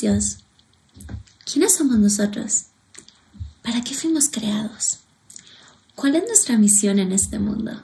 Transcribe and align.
es 0.00 0.02
Dios? 0.02 0.38
¿Quiénes 1.44 1.74
somos 1.74 1.98
nosotros? 1.98 2.66
¿Para 3.62 3.82
qué 3.82 3.94
fuimos 3.94 4.28
creados? 4.28 4.98
¿Cuál 5.94 6.14
es 6.16 6.24
nuestra 6.26 6.56
misión 6.56 6.98
en 6.98 7.12
este 7.12 7.38
mundo? 7.38 7.82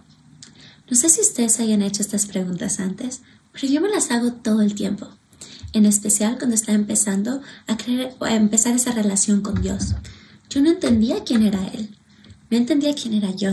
No 0.89 0.97
sé 0.97 1.09
si 1.09 1.21
ustedes 1.21 1.61
hayan 1.61 1.83
hecho 1.83 2.01
estas 2.03 2.27
preguntas 2.27 2.81
antes, 2.81 3.21
pero 3.53 3.69
yo 3.69 3.81
me 3.81 3.91
las 3.91 4.11
hago 4.11 4.33
todo 4.33 4.63
el 4.63 4.75
tiempo, 4.75 5.09
en 5.73 5.85
especial 5.85 6.39
cuando 6.39 6.55
estaba 6.55 6.77
empezando 6.77 7.43
a, 7.67 7.77
creer, 7.77 8.15
a 8.21 8.35
empezar 8.35 8.75
esa 8.75 8.93
relación 8.93 9.43
con 9.43 9.61
Dios. 9.61 9.95
Yo 10.49 10.63
no 10.63 10.71
entendía 10.71 11.25
quién 11.25 11.43
era 11.43 11.67
Él, 11.69 11.97
no 12.51 12.57
entendía 12.57 12.95
quién 12.95 13.15
era 13.15 13.33
yo, 13.33 13.51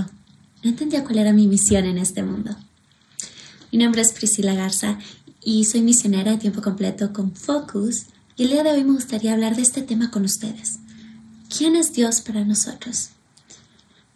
no 0.64 0.70
entendía 0.70 1.03
cuál 1.03 1.17
era 1.17 1.34
mi 1.34 1.48
misión 1.48 1.86
en 1.86 1.98
este 1.98 2.23
mundo. 2.23 2.55
Mi 3.72 3.80
nombre 3.80 4.02
es 4.02 4.11
Priscila 4.11 4.53
Garza 4.53 5.00
y 5.44 5.66
soy 5.66 5.81
misionera 5.81 6.31
de 6.31 6.38
tiempo 6.38 6.61
completo 6.61 7.11
con 7.11 7.36
Focus 7.36 8.05
y 8.36 8.44
el 8.44 8.50
día 8.50 8.64
de 8.64 8.72
hoy 8.72 8.84
me 8.84 8.94
gustaría 8.94 9.34
hablar 9.34 9.55
de 9.55 9.62
este 9.62 9.82
tema 9.82 10.10
con 10.10 10.23
ustedes. 10.26 10.80
¿Quién 11.55 11.76
es 11.76 11.94
Dios 11.94 12.22
para 12.22 12.44
nosotros? 12.44 13.09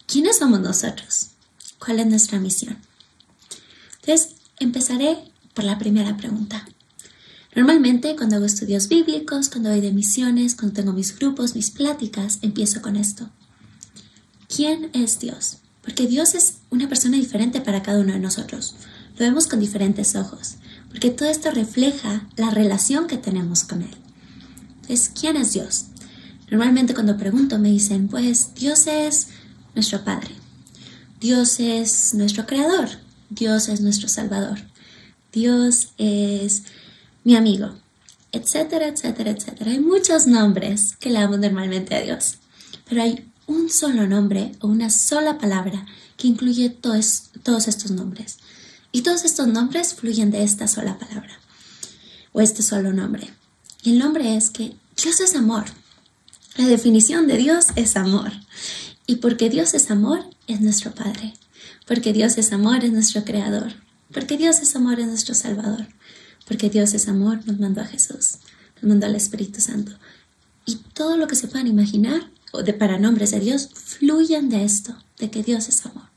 ¿Quiénes 0.07 0.39
somos 0.39 0.59
nosotros? 0.59 1.29
¿Cuál 1.77 1.99
es 1.99 2.07
nuestra 2.07 2.39
misión? 2.39 2.77
Entonces, 4.01 4.35
empezaré 4.59 5.17
por 5.53 5.65
la 5.65 5.77
primera 5.77 6.17
pregunta. 6.17 6.67
Normalmente 7.55 8.15
cuando 8.15 8.37
hago 8.37 8.45
estudios 8.45 8.87
bíblicos, 8.87 9.49
cuando 9.49 9.69
voy 9.69 9.81
de 9.81 9.91
misiones, 9.91 10.55
cuando 10.55 10.75
tengo 10.75 10.93
mis 10.93 11.17
grupos, 11.17 11.55
mis 11.55 11.71
pláticas, 11.71 12.39
empiezo 12.41 12.81
con 12.81 12.95
esto. 12.95 13.29
¿Quién 14.47 14.89
es 14.93 15.19
Dios? 15.19 15.57
Porque 15.81 16.07
Dios 16.07 16.35
es 16.35 16.57
una 16.69 16.89
persona 16.89 17.17
diferente 17.17 17.61
para 17.61 17.83
cada 17.83 17.99
uno 17.99 18.13
de 18.13 18.19
nosotros. 18.19 18.75
Lo 19.17 19.25
vemos 19.25 19.47
con 19.47 19.59
diferentes 19.59 20.15
ojos, 20.15 20.55
porque 20.89 21.09
todo 21.09 21.29
esto 21.29 21.51
refleja 21.51 22.27
la 22.35 22.49
relación 22.49 23.07
que 23.07 23.17
tenemos 23.17 23.63
con 23.63 23.81
Él. 23.81 24.06
Entonces, 24.87 25.11
¿quién 25.19 25.35
es 25.35 25.51
Dios? 25.51 25.87
Normalmente 26.49 26.93
cuando 26.93 27.17
pregunto 27.17 27.59
me 27.59 27.69
dicen, 27.69 28.07
pues 28.07 28.53
Dios 28.55 28.87
es 28.87 29.27
nuestro 29.75 30.05
Padre, 30.05 30.29
Dios 31.19 31.59
es 31.59 32.13
nuestro 32.13 32.45
Creador, 32.45 32.87
Dios 33.29 33.67
es 33.67 33.81
nuestro 33.81 34.07
Salvador, 34.07 34.59
Dios 35.33 35.89
es 35.97 36.63
mi 37.25 37.35
amigo, 37.35 37.75
etcétera, 38.31 38.87
etcétera, 38.87 39.31
etcétera. 39.31 39.71
Hay 39.71 39.81
muchos 39.81 40.25
nombres 40.25 40.95
que 40.95 41.09
le 41.09 41.19
damos 41.19 41.39
normalmente 41.39 41.93
a 41.93 42.01
Dios, 42.01 42.35
pero 42.87 43.01
hay 43.03 43.29
un 43.45 43.69
solo 43.69 44.07
nombre 44.07 44.53
o 44.61 44.67
una 44.67 44.89
sola 44.89 45.37
palabra 45.37 45.85
que 46.15 46.29
incluye 46.29 46.69
todos, 46.69 47.23
todos 47.43 47.67
estos 47.67 47.91
nombres. 47.91 48.37
Y 48.93 49.01
todos 49.01 49.25
estos 49.25 49.47
nombres 49.47 49.95
fluyen 49.95 50.31
de 50.31 50.43
esta 50.43 50.65
sola 50.69 50.97
palabra 50.97 51.37
o 52.31 52.39
este 52.39 52.63
solo 52.63 52.93
nombre. 52.93 53.33
El 53.87 53.99
nombre 53.99 54.35
es 54.35 54.49
que 54.49 54.75
Dios 55.01 55.21
es 55.21 55.33
amor. 55.33 55.63
La 56.57 56.67
definición 56.67 57.25
de 57.25 57.37
Dios 57.37 57.67
es 57.77 57.95
amor. 57.95 58.33
Y 59.05 59.15
porque 59.15 59.49
Dios 59.49 59.73
es 59.75 59.89
amor, 59.89 60.25
es 60.45 60.59
nuestro 60.59 60.93
Padre. 60.93 61.33
Porque 61.85 62.11
Dios 62.11 62.37
es 62.37 62.51
amor, 62.51 62.83
es 62.83 62.91
nuestro 62.91 63.23
Creador. 63.23 63.75
Porque 64.11 64.35
Dios 64.35 64.59
es 64.59 64.75
amor, 64.75 64.99
es 64.99 65.07
nuestro 65.07 65.33
Salvador. 65.35 65.87
Porque 66.45 66.69
Dios 66.69 66.93
es 66.95 67.07
amor, 67.07 67.39
nos 67.45 67.59
mandó 67.59 67.79
a 67.79 67.85
Jesús. 67.85 68.39
Nos 68.81 68.89
mandó 68.89 69.05
al 69.05 69.15
Espíritu 69.15 69.61
Santo. 69.61 69.93
Y 70.65 70.75
todo 70.93 71.15
lo 71.15 71.29
que 71.29 71.37
se 71.37 71.47
puedan 71.47 71.67
imaginar, 71.67 72.29
o 72.51 72.63
de 72.63 72.73
para 72.73 72.99
nombres 72.99 73.31
de 73.31 73.39
Dios, 73.39 73.69
fluyen 73.73 74.49
de 74.49 74.65
esto, 74.65 75.01
de 75.17 75.31
que 75.31 75.43
Dios 75.43 75.69
es 75.69 75.85
amor. 75.85 76.09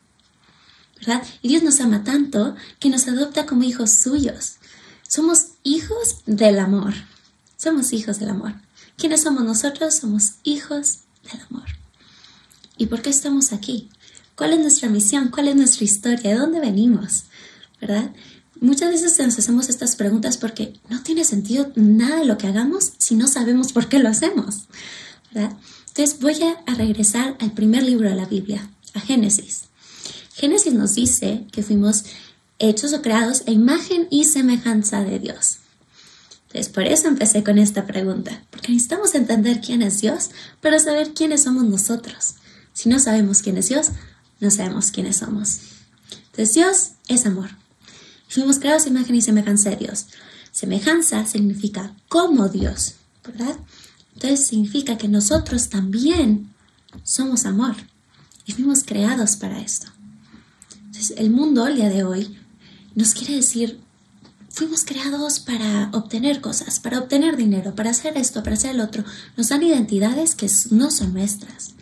¿Verdad? 0.98 1.22
Y 1.41 1.47
Dios 1.47 1.62
nos 1.62 1.78
ama 1.78 2.03
tanto 2.03 2.56
que 2.80 2.91
nos 2.91 3.06
adopta 3.06 3.47
como 3.47 3.62
hijos 3.62 3.92
suyos. 3.92 4.56
Somos 5.06 5.50
hijos 5.62 6.16
del 6.26 6.59
amor. 6.59 6.94
Somos 7.60 7.93
hijos 7.93 8.19
del 8.19 8.31
amor. 8.31 8.54
¿Quiénes 8.97 9.22
somos 9.22 9.44
nosotros? 9.44 9.94
Somos 9.94 10.37
hijos 10.44 11.00
del 11.31 11.43
amor. 11.50 11.66
¿Y 12.78 12.87
por 12.87 13.03
qué 13.03 13.10
estamos 13.10 13.53
aquí? 13.53 13.91
¿Cuál 14.34 14.54
es 14.54 14.60
nuestra 14.60 14.88
misión? 14.88 15.28
¿Cuál 15.28 15.48
es 15.48 15.56
nuestra 15.56 15.84
historia? 15.84 16.31
¿De 16.31 16.38
dónde 16.38 16.59
venimos? 16.59 17.25
¿Verdad? 17.78 18.12
Muchas 18.62 18.88
veces 18.88 19.19
nos 19.19 19.38
hacemos 19.38 19.69
estas 19.69 19.94
preguntas 19.94 20.38
porque 20.38 20.72
no 20.88 21.03
tiene 21.03 21.22
sentido 21.26 21.71
nada 21.75 22.21
de 22.21 22.25
lo 22.25 22.38
que 22.38 22.47
hagamos 22.47 22.93
si 22.97 23.15
no 23.15 23.28
sabemos 23.28 23.75
por 23.75 23.91
qué 23.91 23.98
lo 23.98 24.09
hacemos. 24.09 24.60
¿verdad? 25.31 25.54
Entonces 25.88 26.19
voy 26.19 26.38
a, 26.42 26.75
regresar 26.77 27.37
al 27.41 27.53
primer 27.53 27.82
libro 27.82 28.09
de 28.09 28.16
la 28.16 28.25
Biblia, 28.25 28.71
a 28.94 29.00
Génesis. 29.00 29.65
Génesis 30.32 30.72
nos 30.72 30.94
dice 30.94 31.47
que 31.53 31.62
fuimos 31.62 32.04
hechos 32.59 32.94
o 32.94 33.03
creados 33.03 33.42
a 33.47 33.50
imagen 33.50 34.09
y 34.10 34.25
semejanza 34.25 35.04
de 35.04 35.19
Dios. 35.19 35.59
Entonces, 36.52 36.72
por 36.72 36.82
eso 36.82 37.06
empecé 37.06 37.44
con 37.44 37.58
esta 37.58 37.86
pregunta, 37.86 38.42
porque 38.50 38.72
necesitamos 38.72 39.14
entender 39.14 39.60
quién 39.60 39.82
es 39.82 40.00
Dios 40.00 40.30
para 40.60 40.80
saber 40.80 41.14
quiénes 41.14 41.44
somos 41.44 41.62
nosotros. 41.64 42.34
Si 42.72 42.88
no 42.88 42.98
sabemos 42.98 43.40
quién 43.40 43.56
es 43.56 43.68
Dios, 43.68 43.90
no 44.40 44.50
sabemos 44.50 44.90
quiénes 44.90 45.18
somos. 45.18 45.60
Entonces, 46.26 46.54
Dios 46.54 46.90
es 47.06 47.24
amor. 47.24 47.50
Fuimos 48.28 48.58
creados 48.58 48.88
imagen 48.88 49.14
y 49.14 49.22
semejanza 49.22 49.70
de 49.70 49.76
Dios. 49.76 50.06
Semejanza 50.50 51.24
significa 51.24 51.94
como 52.08 52.48
Dios, 52.48 52.94
¿verdad? 53.24 53.56
Entonces 54.14 54.48
significa 54.48 54.98
que 54.98 55.06
nosotros 55.06 55.68
también 55.68 56.52
somos 57.04 57.46
amor 57.46 57.76
y 58.44 58.52
fuimos 58.52 58.82
creados 58.82 59.36
para 59.36 59.60
esto. 59.60 59.86
Entonces, 60.86 61.14
el 61.16 61.30
mundo 61.30 61.66
el 61.68 61.76
día 61.76 61.90
de 61.90 62.02
hoy 62.02 62.36
nos 62.96 63.14
quiere 63.14 63.36
decir, 63.36 63.78
fuimos 64.50 64.84
creados 64.84 65.40
para 65.40 65.90
obtener 65.92 66.40
cosas, 66.40 66.80
para 66.80 66.98
obtener 66.98 67.36
dinero, 67.36 67.74
para 67.74 67.90
hacer 67.90 68.16
esto, 68.16 68.42
para 68.42 68.56
hacer 68.56 68.72
el 68.72 68.80
otro. 68.80 69.04
Nos 69.36 69.48
dan 69.48 69.62
identidades 69.62 70.34
que 70.34 70.50
no 70.70 70.90
son 70.90 71.14
nuestras. 71.14 71.74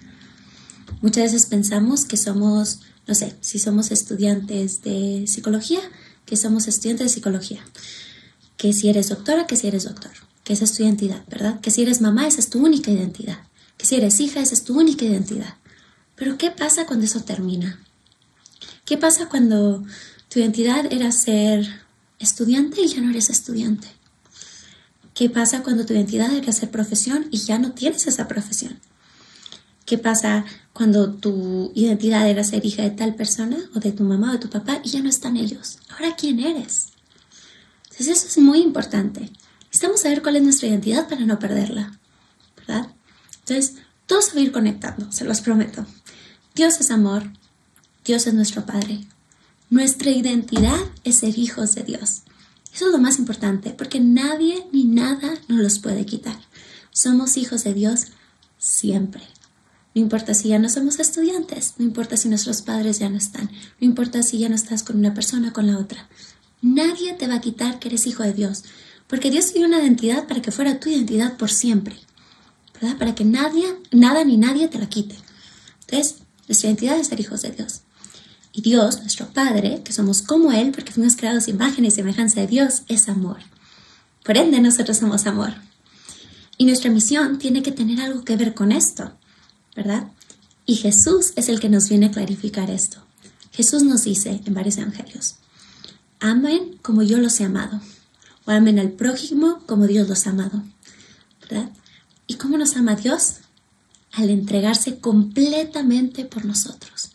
Muchas 1.00 1.24
veces 1.24 1.46
pensamos 1.46 2.04
que 2.04 2.16
somos, 2.16 2.80
no 3.06 3.14
sé, 3.14 3.36
si 3.40 3.58
somos 3.58 3.90
estudiantes 3.90 4.82
de 4.82 5.24
psicología, 5.26 5.80
que 6.26 6.36
somos 6.36 6.68
estudiantes 6.68 7.06
de 7.06 7.14
psicología. 7.14 7.64
Que 8.56 8.72
si 8.72 8.88
eres 8.88 9.08
doctora, 9.08 9.46
que 9.46 9.56
si 9.56 9.68
eres 9.68 9.84
doctor. 9.84 10.12
Que 10.44 10.52
esa 10.52 10.64
es 10.64 10.74
tu 10.74 10.82
identidad, 10.82 11.22
¿verdad? 11.28 11.60
Que 11.60 11.70
si 11.70 11.82
eres 11.82 12.00
mamá, 12.00 12.26
esa 12.26 12.40
es 12.40 12.50
tu 12.50 12.64
única 12.64 12.90
identidad. 12.90 13.38
Que 13.76 13.86
si 13.86 13.96
eres 13.96 14.18
hija, 14.20 14.40
esa 14.40 14.54
es 14.54 14.64
tu 14.64 14.78
única 14.78 15.04
identidad. 15.04 15.54
Pero 16.16 16.36
¿qué 16.36 16.50
pasa 16.50 16.84
cuando 16.84 17.04
eso 17.04 17.22
termina? 17.22 17.80
¿Qué 18.84 18.98
pasa 18.98 19.28
cuando 19.28 19.84
tu 20.28 20.40
identidad 20.40 20.92
era 20.92 21.12
ser 21.12 21.87
estudiante 22.18 22.82
y 22.82 22.88
ya 22.88 23.00
no 23.00 23.10
eres 23.10 23.30
estudiante. 23.30 23.88
¿Qué 25.14 25.28
pasa 25.28 25.62
cuando 25.62 25.84
tu 25.84 25.94
identidad 25.94 26.32
era 26.32 26.52
ser 26.52 26.70
profesión 26.70 27.26
y 27.30 27.38
ya 27.38 27.58
no 27.58 27.72
tienes 27.72 28.06
esa 28.06 28.28
profesión? 28.28 28.78
¿Qué 29.84 29.98
pasa 29.98 30.44
cuando 30.72 31.14
tu 31.14 31.72
identidad 31.74 32.28
era 32.28 32.44
ser 32.44 32.64
hija 32.64 32.82
de 32.82 32.90
tal 32.90 33.14
persona 33.14 33.56
o 33.74 33.80
de 33.80 33.90
tu 33.90 34.04
mamá 34.04 34.30
o 34.30 34.32
de 34.34 34.38
tu 34.38 34.50
papá 34.50 34.80
y 34.84 34.90
ya 34.90 35.02
no 35.02 35.08
están 35.08 35.36
ellos? 35.36 35.78
Ahora, 35.88 36.14
¿quién 36.14 36.40
eres? 36.40 36.88
Entonces, 37.84 38.08
eso 38.08 38.26
es 38.28 38.38
muy 38.38 38.60
importante. 38.60 39.30
Necesitamos 39.64 40.00
saber 40.02 40.22
cuál 40.22 40.36
es 40.36 40.42
nuestra 40.42 40.68
identidad 40.68 41.08
para 41.08 41.24
no 41.24 41.38
perderla, 41.38 41.98
¿verdad? 42.56 42.92
Entonces, 43.40 43.76
todo 44.06 44.22
se 44.22 44.34
va 44.34 44.40
a 44.40 44.44
ir 44.44 44.52
conectando, 44.52 45.10
se 45.10 45.24
los 45.24 45.40
prometo. 45.40 45.86
Dios 46.54 46.80
es 46.80 46.90
amor, 46.90 47.24
Dios 48.04 48.26
es 48.26 48.34
nuestro 48.34 48.64
Padre, 48.66 49.00
nuestra 49.70 50.10
identidad 50.10 50.78
es 51.04 51.18
ser 51.18 51.38
hijos 51.38 51.74
de 51.74 51.82
Dios. 51.82 52.22
Eso 52.72 52.86
es 52.86 52.92
lo 52.92 52.98
más 52.98 53.18
importante, 53.18 53.70
porque 53.70 54.00
nadie 54.00 54.66
ni 54.72 54.84
nada 54.84 55.34
nos 55.48 55.58
los 55.58 55.78
puede 55.78 56.06
quitar. 56.06 56.38
Somos 56.90 57.36
hijos 57.36 57.64
de 57.64 57.74
Dios 57.74 58.06
siempre. 58.58 59.22
No 59.94 60.02
importa 60.02 60.32
si 60.32 60.48
ya 60.48 60.58
no 60.58 60.68
somos 60.68 60.98
estudiantes, 61.00 61.74
no 61.76 61.84
importa 61.84 62.16
si 62.16 62.28
nuestros 62.28 62.62
padres 62.62 62.98
ya 62.98 63.08
no 63.08 63.16
están, 63.16 63.50
no 63.80 63.86
importa 63.86 64.22
si 64.22 64.38
ya 64.38 64.48
no 64.48 64.54
estás 64.54 64.82
con 64.82 64.96
una 64.96 65.12
persona 65.12 65.48
o 65.48 65.52
con 65.52 65.66
la 65.66 65.78
otra. 65.78 66.08
Nadie 66.62 67.14
te 67.14 67.26
va 67.26 67.34
a 67.34 67.40
quitar 67.40 67.78
que 67.78 67.88
eres 67.88 68.06
hijo 68.06 68.22
de 68.22 68.32
Dios, 68.32 68.64
porque 69.06 69.30
Dios 69.30 69.52
dio 69.52 69.66
una 69.66 69.80
identidad 69.80 70.26
para 70.26 70.42
que 70.42 70.52
fuera 70.52 70.80
tu 70.80 70.88
identidad 70.88 71.36
por 71.36 71.50
siempre, 71.50 71.96
¿verdad? 72.80 72.96
Para 72.96 73.14
que 73.14 73.24
nadie, 73.24 73.64
nada 73.90 74.24
ni 74.24 74.36
nadie 74.36 74.68
te 74.68 74.78
la 74.78 74.88
quite. 74.88 75.16
Entonces, 75.80 76.20
nuestra 76.46 76.68
identidad 76.68 76.98
es 76.98 77.08
ser 77.08 77.20
hijos 77.20 77.42
de 77.42 77.50
Dios. 77.50 77.82
Y 78.58 78.60
Dios, 78.60 78.98
nuestro 79.02 79.28
Padre, 79.28 79.82
que 79.84 79.92
somos 79.92 80.20
como 80.20 80.50
Él, 80.50 80.72
porque 80.72 80.90
fuimos 80.90 81.14
creados 81.14 81.46
imagen 81.46 81.84
y 81.84 81.92
semejanza 81.92 82.40
de 82.40 82.48
Dios, 82.48 82.82
es 82.88 83.08
amor. 83.08 83.36
Por 84.24 84.36
ende, 84.36 84.60
nosotros 84.60 84.96
somos 84.96 85.28
amor. 85.28 85.54
Y 86.56 86.64
nuestra 86.64 86.90
misión 86.90 87.38
tiene 87.38 87.62
que 87.62 87.70
tener 87.70 88.00
algo 88.00 88.24
que 88.24 88.36
ver 88.36 88.54
con 88.54 88.72
esto, 88.72 89.12
¿verdad? 89.76 90.08
Y 90.66 90.74
Jesús 90.74 91.34
es 91.36 91.48
el 91.48 91.60
que 91.60 91.68
nos 91.68 91.88
viene 91.88 92.06
a 92.06 92.10
clarificar 92.10 92.68
esto. 92.68 92.98
Jesús 93.52 93.84
nos 93.84 94.02
dice 94.02 94.40
en 94.44 94.54
varios 94.54 94.76
evangelios, 94.76 95.36
amen 96.18 96.80
como 96.82 97.04
yo 97.04 97.18
los 97.18 97.38
he 97.38 97.44
amado, 97.44 97.80
o 98.44 98.50
amen 98.50 98.80
al 98.80 98.90
prójimo 98.90 99.60
como 99.66 99.86
Dios 99.86 100.08
los 100.08 100.26
ha 100.26 100.30
amado, 100.30 100.64
¿verdad? 101.42 101.70
¿Y 102.26 102.34
cómo 102.34 102.58
nos 102.58 102.74
ama 102.74 102.96
Dios? 102.96 103.36
Al 104.10 104.30
entregarse 104.30 104.98
completamente 104.98 106.24
por 106.24 106.44
nosotros. 106.44 107.12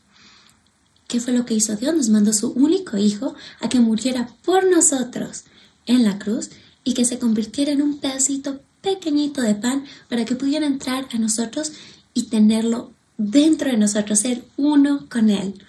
¿Qué 1.13 1.19
fue 1.19 1.33
lo 1.33 1.45
que 1.45 1.53
hizo 1.53 1.75
Dios? 1.75 1.93
Nos 1.93 2.09
mandó 2.09 2.33
su 2.33 2.53
único 2.53 2.97
hijo 2.97 3.35
a 3.61 3.69
que 3.69 3.79
muriera 3.79 4.29
por 4.43 4.65
nosotros 4.65 5.43
en 5.85 6.03
la 6.03 6.17
cruz 6.17 6.49
y 6.83 6.95
que 6.95 7.05
se 7.05 7.19
convirtiera 7.19 7.71
en 7.71 7.83
un 7.83 7.99
pedacito 7.99 8.61
pequeñito 8.81 9.43
de 9.43 9.53
pan 9.53 9.85
para 10.09 10.25
que 10.25 10.33
pudiera 10.33 10.65
entrar 10.65 11.07
a 11.13 11.19
nosotros 11.19 11.73
y 12.15 12.23
tenerlo 12.29 12.93
dentro 13.19 13.69
de 13.69 13.77
nosotros, 13.77 14.21
ser 14.21 14.43
uno 14.57 15.05
con 15.07 15.29
Él. 15.29 15.63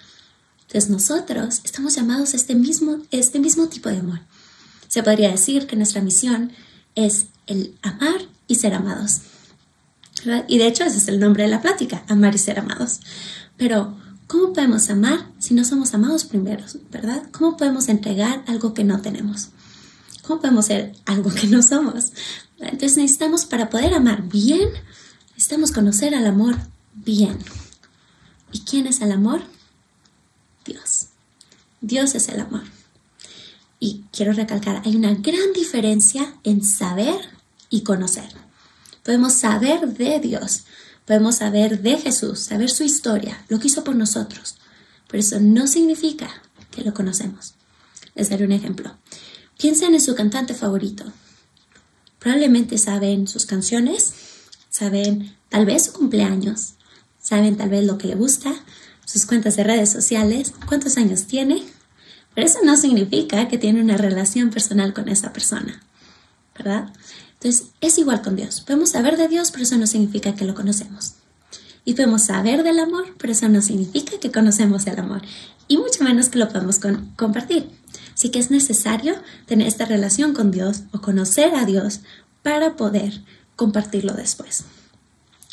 Entonces 0.61 0.89
nosotros 0.89 1.61
estamos 1.63 1.93
llamados 1.93 2.33
a 2.33 2.37
este 2.37 2.55
mismo, 2.55 3.03
este 3.11 3.37
mismo 3.37 3.67
tipo 3.67 3.89
de 3.89 3.99
amor. 3.99 4.21
Se 4.87 5.03
podría 5.03 5.29
decir 5.29 5.67
que 5.67 5.75
nuestra 5.75 6.01
misión 6.01 6.53
es 6.95 7.27
el 7.45 7.75
amar 7.83 8.19
y 8.47 8.55
ser 8.55 8.73
amados. 8.73 9.19
Y 10.47 10.57
de 10.57 10.65
hecho 10.65 10.85
ese 10.85 10.97
es 10.97 11.07
el 11.07 11.19
nombre 11.19 11.43
de 11.43 11.49
la 11.49 11.61
plática, 11.61 12.03
amar 12.07 12.33
y 12.33 12.39
ser 12.39 12.57
amados. 12.57 12.99
Pero, 13.57 13.95
¿cómo 14.27 14.53
podemos 14.53 14.89
amar 14.89 15.31
si 15.39 15.53
no 15.53 15.63
somos 15.65 15.93
amados 15.93 16.25
primero, 16.25 16.63
verdad? 16.91 17.23
¿Cómo 17.31 17.57
podemos 17.57 17.89
entregar 17.89 18.43
algo 18.47 18.73
que 18.73 18.83
no 18.83 19.01
tenemos? 19.01 19.49
¿Cómo 20.23 20.41
podemos 20.41 20.65
ser 20.65 20.95
algo 21.05 21.31
que 21.31 21.47
no 21.47 21.61
somos? 21.61 22.11
Entonces 22.57 22.97
necesitamos, 22.97 23.45
para 23.45 23.69
poder 23.69 23.93
amar 23.93 24.23
bien, 24.23 24.69
necesitamos 25.33 25.71
conocer 25.71 26.15
al 26.15 26.25
amor 26.25 26.57
bien. 26.93 27.37
¿Y 28.51 28.61
quién 28.61 28.87
es 28.87 29.01
el 29.01 29.11
amor? 29.11 29.41
Dios. 30.65 31.07
Dios 31.81 32.15
es 32.15 32.29
el 32.29 32.39
amor. 32.39 32.63
Y 33.79 34.05
quiero 34.11 34.33
recalcar, 34.33 34.81
hay 34.85 34.95
una 34.95 35.13
gran 35.13 35.53
diferencia 35.53 36.33
en 36.43 36.63
saber 36.63 37.19
y 37.69 37.81
conocer. 37.81 38.29
Podemos 39.03 39.33
saber 39.33 39.95
de 39.95 40.19
Dios, 40.19 40.63
podemos 41.05 41.37
saber 41.37 41.81
de 41.81 41.97
Jesús, 41.97 42.39
saber 42.39 42.69
su 42.69 42.83
historia, 42.83 43.43
lo 43.47 43.59
que 43.59 43.67
hizo 43.67 43.83
por 43.83 43.95
nosotros, 43.95 44.57
pero 45.07 45.21
eso 45.21 45.39
no 45.39 45.67
significa 45.67 46.29
que 46.71 46.83
lo 46.83 46.93
conocemos. 46.93 47.53
Les 48.15 48.29
daré 48.29 48.45
un 48.45 48.51
ejemplo. 48.51 48.95
Piensen 49.57 49.93
en 49.93 50.01
su 50.01 50.15
cantante 50.15 50.53
favorito. 50.53 51.05
Probablemente 52.19 52.77
saben 52.77 53.27
sus 53.27 53.45
canciones, 53.45 54.13
saben 54.69 55.35
tal 55.49 55.65
vez 55.65 55.85
su 55.85 55.93
cumpleaños, 55.93 56.73
saben 57.21 57.55
tal 57.55 57.69
vez 57.69 57.85
lo 57.85 57.97
que 57.97 58.07
le 58.07 58.15
gusta, 58.15 58.53
sus 59.05 59.25
cuentas 59.25 59.55
de 59.55 59.63
redes 59.63 59.91
sociales, 59.91 60.53
cuántos 60.67 60.97
años 60.97 61.25
tiene, 61.25 61.63
pero 62.33 62.47
eso 62.47 62.59
no 62.63 62.75
significa 62.75 63.47
que 63.47 63.57
tiene 63.57 63.81
una 63.81 63.97
relación 63.97 64.49
personal 64.49 64.93
con 64.93 65.07
esa 65.07 65.31
persona, 65.31 65.81
¿verdad? 66.57 66.91
Entonces, 67.35 67.67
es 67.81 67.97
igual 67.97 68.21
con 68.21 68.35
Dios. 68.35 68.61
Podemos 68.61 68.91
saber 68.91 69.17
de 69.17 69.27
Dios, 69.27 69.51
pero 69.51 69.63
eso 69.63 69.77
no 69.77 69.87
significa 69.87 70.35
que 70.35 70.45
lo 70.45 70.55
conocemos. 70.55 71.15
Y 71.83 71.93
podemos 71.93 72.23
saber 72.23 72.63
del 72.63 72.79
amor, 72.79 73.13
pero 73.17 73.31
eso 73.33 73.47
no 73.47 73.61
significa 73.61 74.19
que 74.19 74.31
conocemos 74.31 74.87
el 74.87 74.99
amor. 74.99 75.21
Y 75.67 75.77
mucho 75.77 76.03
menos 76.03 76.29
que 76.29 76.39
lo 76.39 76.49
podemos 76.49 76.79
compartir. 77.15 77.69
Así 78.13 78.29
que 78.29 78.39
es 78.39 78.49
necesario 78.49 79.15
tener 79.45 79.67
esta 79.67 79.85
relación 79.85 80.33
con 80.33 80.49
Dios 80.49 80.81
o 80.91 81.01
conocer 81.01 81.53
a 81.55 81.65
Dios 81.65 81.99
para 82.41 82.75
poder 82.75 83.21
compartirlo 83.55 84.13
después. 84.13 84.63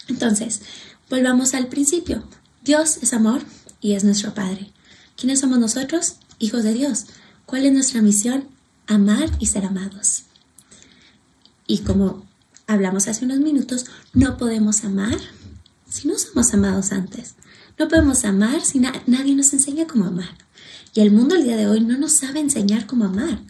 Entonces, 0.09 0.63
volvamos 1.11 1.55
al 1.55 1.69
principio. 1.69 2.23
Dios 2.63 2.99
es 3.03 3.13
amor 3.13 3.43
y 3.81 3.93
es 3.93 4.05
nuestro 4.05 4.35
Padre. 4.35 4.71
¿Quiénes 5.17 5.41
somos 5.41 5.59
nosotros? 5.59 6.17
Hijos 6.39 6.65
de 6.65 6.73
Dios. 6.73 7.07
¿Cuál 7.47 7.67
es 7.67 7.73
nuestra 7.73 8.01
misión? 8.01 8.49
Amar 8.87 9.31
y 9.39 9.47
ser 9.47 9.67
amados. 9.67 10.25
Y 11.67 11.79
como 11.79 12.27
hablamos 12.67 13.09
hace 13.09 13.25
unos 13.25 13.39
minutos, 13.39 13.87
no 14.13 14.37
podemos 14.37 14.85
amar 14.85 15.19
si 15.89 16.09
no 16.09 16.19
somos 16.19 16.53
amados 16.55 16.93
antes. 16.93 17.35
No 17.79 17.89
podemos 17.89 18.25
amar 18.25 18.63
si 18.63 18.79
nadie 18.79 19.35
nos 19.35 19.53
enseña 19.53 19.87
cómo 19.87 20.07
amar. 20.07 20.37
Y 20.95 21.01
el 21.01 21.11
mundo 21.11 21.35
el 21.35 21.45
día 21.45 21.57
de 21.57 21.67
hoy 21.67 21.81
no 21.81 21.97
nos 21.97 22.13
sabe 22.13 22.41
enseñar 22.41 22.87
cómo 22.87 23.07
amar. 23.07 23.41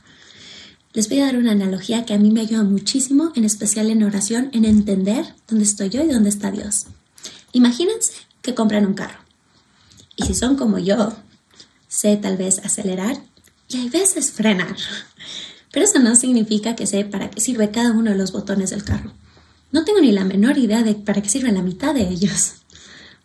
Les 0.92 1.08
voy 1.08 1.20
a 1.20 1.26
dar 1.26 1.36
una 1.36 1.52
analogía 1.52 2.04
que 2.04 2.14
a 2.14 2.18
mí 2.18 2.30
me 2.30 2.42
ayuda 2.42 2.62
muchísimo, 2.62 3.32
en 3.34 3.44
especial 3.44 3.90
en 3.90 4.02
oración, 4.02 4.50
en 4.52 4.64
entender 4.64 5.34
dónde 5.48 5.64
estoy 5.64 5.88
yo 5.88 6.04
y 6.04 6.08
dónde 6.08 6.28
está 6.28 6.50
Dios. 6.50 6.86
Imagínense 7.52 8.12
que 8.42 8.54
compran 8.54 8.86
un 8.86 8.94
carro. 8.94 9.18
Y 10.16 10.24
si 10.24 10.34
son 10.34 10.56
como 10.56 10.78
yo, 10.78 11.16
sé 11.88 12.16
tal 12.16 12.36
vez 12.36 12.58
acelerar 12.58 13.22
y 13.68 13.78
hay 13.78 13.88
veces 13.88 14.30
frenar. 14.30 14.76
Pero 15.72 15.86
eso 15.86 15.98
no 15.98 16.14
significa 16.14 16.76
que 16.76 16.86
sé 16.86 17.04
para 17.04 17.30
qué 17.30 17.40
sirve 17.40 17.70
cada 17.70 17.92
uno 17.92 18.10
de 18.10 18.16
los 18.16 18.30
botones 18.30 18.70
del 18.70 18.84
carro. 18.84 19.12
No 19.72 19.84
tengo 19.84 20.00
ni 20.00 20.12
la 20.12 20.24
menor 20.24 20.58
idea 20.58 20.82
de 20.82 20.94
para 20.94 21.22
qué 21.22 21.28
sirven 21.28 21.54
la 21.54 21.62
mitad 21.62 21.94
de 21.94 22.02
ellos, 22.08 22.56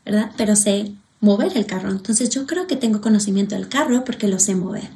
¿verdad? 0.06 0.32
Pero 0.38 0.56
sé 0.56 0.94
mover 1.20 1.58
el 1.58 1.66
carro. 1.66 1.92
Entonces 1.92 2.30
yo 2.30 2.48
creo 2.48 2.66
que 2.68 2.78
tengo 2.78 3.02
conocimiento 3.02 3.56
del 3.56 3.68
carro 3.68 4.04
porque 4.06 4.30
lo 4.30 4.40
sé 4.40 4.56
mover. 4.56 4.90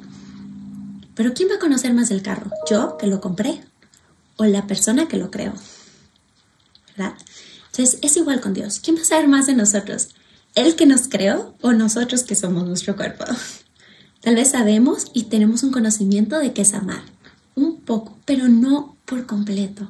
Pero 1.14 1.34
¿quién 1.34 1.50
va 1.50 1.56
a 1.56 1.60
conocer 1.60 1.92
más 1.92 2.08
del 2.08 2.22
carro? 2.22 2.50
¿Yo 2.70 2.96
que 2.96 3.06
lo 3.06 3.20
compré? 3.20 3.60
¿O 4.36 4.46
la 4.46 4.66
persona 4.66 5.08
que 5.08 5.18
lo 5.18 5.30
creó? 5.30 5.52
¿Verdad? 6.96 7.14
Entonces 7.66 7.98
es 8.02 8.16
igual 8.16 8.40
con 8.40 8.54
Dios. 8.54 8.80
¿Quién 8.80 8.96
va 8.96 9.02
a 9.02 9.04
saber 9.04 9.28
más 9.28 9.46
de 9.46 9.54
nosotros? 9.54 10.08
¿Él 10.54 10.74
que 10.74 10.86
nos 10.86 11.08
creó 11.08 11.54
o 11.60 11.72
nosotros 11.72 12.22
que 12.22 12.34
somos 12.34 12.66
nuestro 12.66 12.96
cuerpo? 12.96 13.24
Tal 14.20 14.36
vez 14.36 14.50
sabemos 14.50 15.06
y 15.12 15.24
tenemos 15.24 15.62
un 15.62 15.72
conocimiento 15.72 16.38
de 16.38 16.52
qué 16.52 16.62
es 16.62 16.74
amar. 16.74 17.02
Un 17.54 17.80
poco, 17.80 18.16
pero 18.24 18.48
no 18.48 18.96
por 19.04 19.26
completo. 19.26 19.88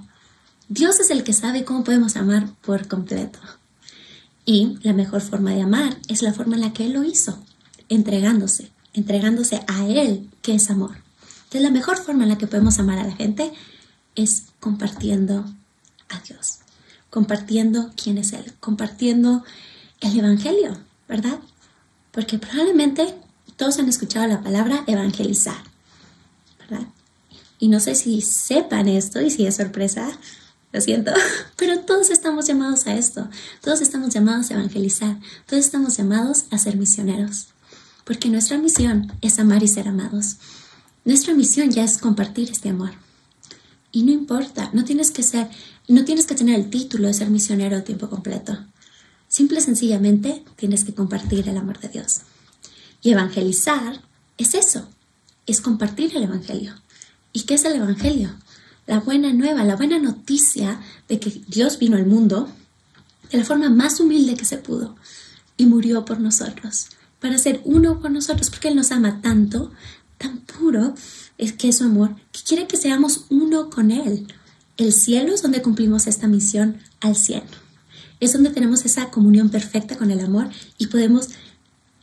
Dios 0.69 1.01
es 1.01 1.11
el 1.11 1.23
que 1.23 1.33
sabe 1.33 1.65
cómo 1.65 1.85
podemos 1.85 2.17
amar 2.17 2.49
por 2.63 2.89
completo. 2.89 3.39
Y 4.45 4.79
la 4.83 4.93
mejor 4.93 5.21
forma 5.21 5.53
de 5.53 5.63
amar 5.63 5.97
es 6.09 6.23
la 6.23 6.33
forma 6.33 6.57
en 6.57 6.63
la 6.63 6.73
que 6.73 6.87
Él 6.87 6.95
lo 6.95 7.05
hizo, 7.05 7.39
entregándose, 7.89 8.73
entregándose 8.93 9.63
a 9.69 9.87
Él, 9.87 10.29
que 10.43 10.55
es 10.55 10.71
amor. 10.71 10.97
Entonces 11.45 11.63
la 11.63 11.71
mejor 11.71 11.99
forma 11.99 12.25
en 12.25 12.31
la 12.31 12.39
que 12.39 12.47
podemos 12.47 12.79
amar 12.79 12.99
a 12.99 13.07
la 13.07 13.15
gente 13.15 13.53
es 14.15 14.47
compartiendo 14.61 15.45
a 16.09 16.21
Dios, 16.27 16.59
compartiendo 17.11 17.91
quién 17.95 18.19
es 18.19 18.33
Él, 18.33 18.53
compartiendo 18.59 19.45
el 20.01 20.19
Evangelio, 20.19 20.79
¿verdad? 21.09 21.39
Porque 22.11 22.39
probablemente 22.39 23.15
todos 23.57 23.79
han 23.79 23.89
escuchado 23.89 24.27
la 24.27 24.43
palabra 24.43 24.85
evangelizar. 24.87 25.72
Y 27.63 27.69
no 27.69 27.79
sé 27.79 27.95
si 27.95 28.23
sepan 28.23 28.89
esto 28.89 29.21
y 29.21 29.31
si 29.31 29.47
es 29.47 29.55
sorpresa, 29.55 30.11
lo 30.73 30.81
siento, 30.81 31.13
pero 31.57 31.79
todos 31.79 32.11
estamos 32.11 32.49
llamados 32.49 32.89
a 32.89 32.97
esto, 32.97 33.29
todos 33.61 33.81
estamos 33.81 34.13
llamados 34.13 34.51
a 34.51 34.55
evangelizar, 34.55 35.17
todos 35.47 35.65
estamos 35.65 35.97
llamados 35.97 36.47
a 36.51 36.59
ser 36.59 36.77
misioneros, 36.77 37.47
porque 38.05 38.31
nuestra 38.31 38.59
misión 38.59 39.13
es 39.21 39.39
amar 39.39 39.63
y 39.63 39.69
ser 39.69 39.87
amados. 39.87 40.39
Nuestra 41.05 41.35
misión 41.35 41.71
ya 41.71 41.85
es 41.85 41.99
compartir 41.99 42.51
este 42.51 42.71
amor. 42.71 42.91
Y 43.93 44.03
no 44.03 44.11
importa, 44.11 44.71
no 44.73 44.85
tienes 44.85 45.13
que 45.13 45.23
ser, 45.23 45.49
no 45.87 46.05
tienes 46.05 46.27
que 46.27 46.35
tener 46.35 46.59
el 46.59 46.69
título 46.69 47.07
de 47.07 47.15
ser 47.15 47.31
misionero 47.31 47.77
a 47.77 47.83
tiempo 47.83 48.11
completo. 48.11 48.59
Simple 49.29 49.61
y 49.61 49.63
sencillamente 49.63 50.45
tienes 50.57 50.83
que 50.83 50.95
compartir 50.95 51.49
el 51.49 51.57
amor 51.57 51.79
de 51.79 51.91
Dios. 51.91 52.23
Y 53.03 53.13
evangelizar 53.13 54.03
es 54.37 54.57
eso, 54.57 54.89
es 55.47 55.61
compartir 55.61 56.17
el 56.17 56.25
Evangelio. 56.25 56.82
¿Y 57.33 57.43
qué 57.43 57.55
es 57.55 57.65
el 57.65 57.77
Evangelio? 57.77 58.31
La 58.87 59.01
buena 59.01 59.33
nueva, 59.33 59.65
la 59.65 59.77
buena 59.77 59.99
noticia 59.99 60.81
de 61.09 61.21
que 61.21 61.43
Dios 61.49 61.79
vino 61.79 61.97
al 61.97 62.07
mundo 62.07 62.49
de 63.31 63.39
la 63.39 63.45
forma 63.45 63.71
más 63.71 64.01
humilde 64.01 64.35
que 64.35 64.45
se 64.45 64.59
pudo 64.59 64.97
y 65.57 65.67
murió 65.67 66.05
por 66.05 66.21
nosotros, 66.21 66.89
para 67.21 67.39
ser 67.39 67.61
uno 67.65 68.01
con 68.01 68.13
nosotros, 68.13 68.51
porque 68.51 68.69
Él 68.69 68.77
nos 68.77 68.91
ama 68.91 69.21
tanto, 69.23 69.71
tan 70.19 70.39
puro, 70.39 70.95
es 71.39 71.53
que 71.53 71.69
es 71.69 71.79
su 71.79 71.85
amor, 71.85 72.17
que 72.33 72.41
quiere 72.47 72.67
que 72.67 72.77
seamos 72.77 73.27
uno 73.31 73.71
con 73.71 73.91
Él. 73.91 74.27
El 74.77 74.93
cielo 74.93 75.35
es 75.35 75.43
donde 75.43 75.63
cumplimos 75.63 76.07
esta 76.07 76.27
misión 76.27 76.79
al 77.01 77.17
cielo 77.17 77.47
es 78.23 78.33
donde 78.33 78.51
tenemos 78.51 78.85
esa 78.85 79.11
comunión 79.11 79.51
perfecta 79.51 79.97
con 79.97 80.13
el 80.13 80.21
amor 80.21 80.49
y 80.79 80.87
podemos 80.87 81.31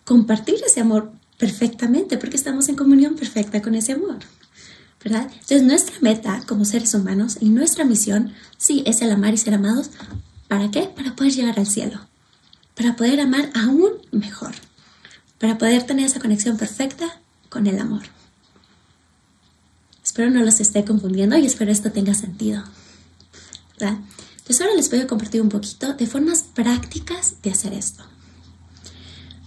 compartir 0.04 0.56
ese 0.66 0.82
amor 0.82 1.14
perfectamente 1.38 2.18
porque 2.18 2.36
estamos 2.36 2.68
en 2.68 2.76
comunión 2.76 3.16
perfecta 3.16 3.62
con 3.62 3.74
ese 3.74 3.94
amor. 3.94 4.18
¿Verdad? 5.04 5.30
Entonces 5.32 5.64
nuestra 5.64 5.96
meta 6.02 6.44
como 6.48 6.66
seres 6.66 6.94
humanos 6.94 7.38
y 7.40 7.50
nuestra 7.50 7.86
misión, 7.86 8.34
sí, 8.58 8.84
es 8.86 9.02
el 9.02 9.12
amar 9.12 9.34
y 9.34 9.38
ser 9.38 9.54
amados. 9.54 9.92
¿Para 10.48 10.72
qué? 10.72 10.92
Para 10.96 11.16
poder 11.16 11.34
llegar 11.34 11.60
al 11.60 11.68
cielo. 11.68 12.00
Para 12.76 12.96
poder 12.96 13.20
amar 13.22 13.50
aún 13.56 13.92
mejor. 14.12 14.54
Para 15.40 15.58
poder 15.58 15.84
tener 15.84 16.06
esa 16.06 16.20
conexión 16.20 16.58
perfecta 16.58 17.22
con 17.50 17.68
el 17.68 17.80
amor. 17.80 18.04
Espero 20.04 20.32
no 20.32 20.44
los 20.44 20.60
esté 20.60 20.84
confundiendo 20.84 21.38
y 21.38 21.46
espero 21.46 21.72
esto 21.72 21.92
tenga 21.92 22.14
sentido. 22.14 22.64
Entonces 23.80 24.62
ahora 24.62 24.76
les 24.76 24.90
voy 24.90 25.00
a 25.00 25.08
compartir 25.08 25.42
un 25.42 25.50
poquito 25.50 25.94
de 25.94 26.08
formas 26.08 26.44
prácticas 26.44 27.36
de 27.42 27.52
hacer 27.52 27.74
esto. 27.74 28.04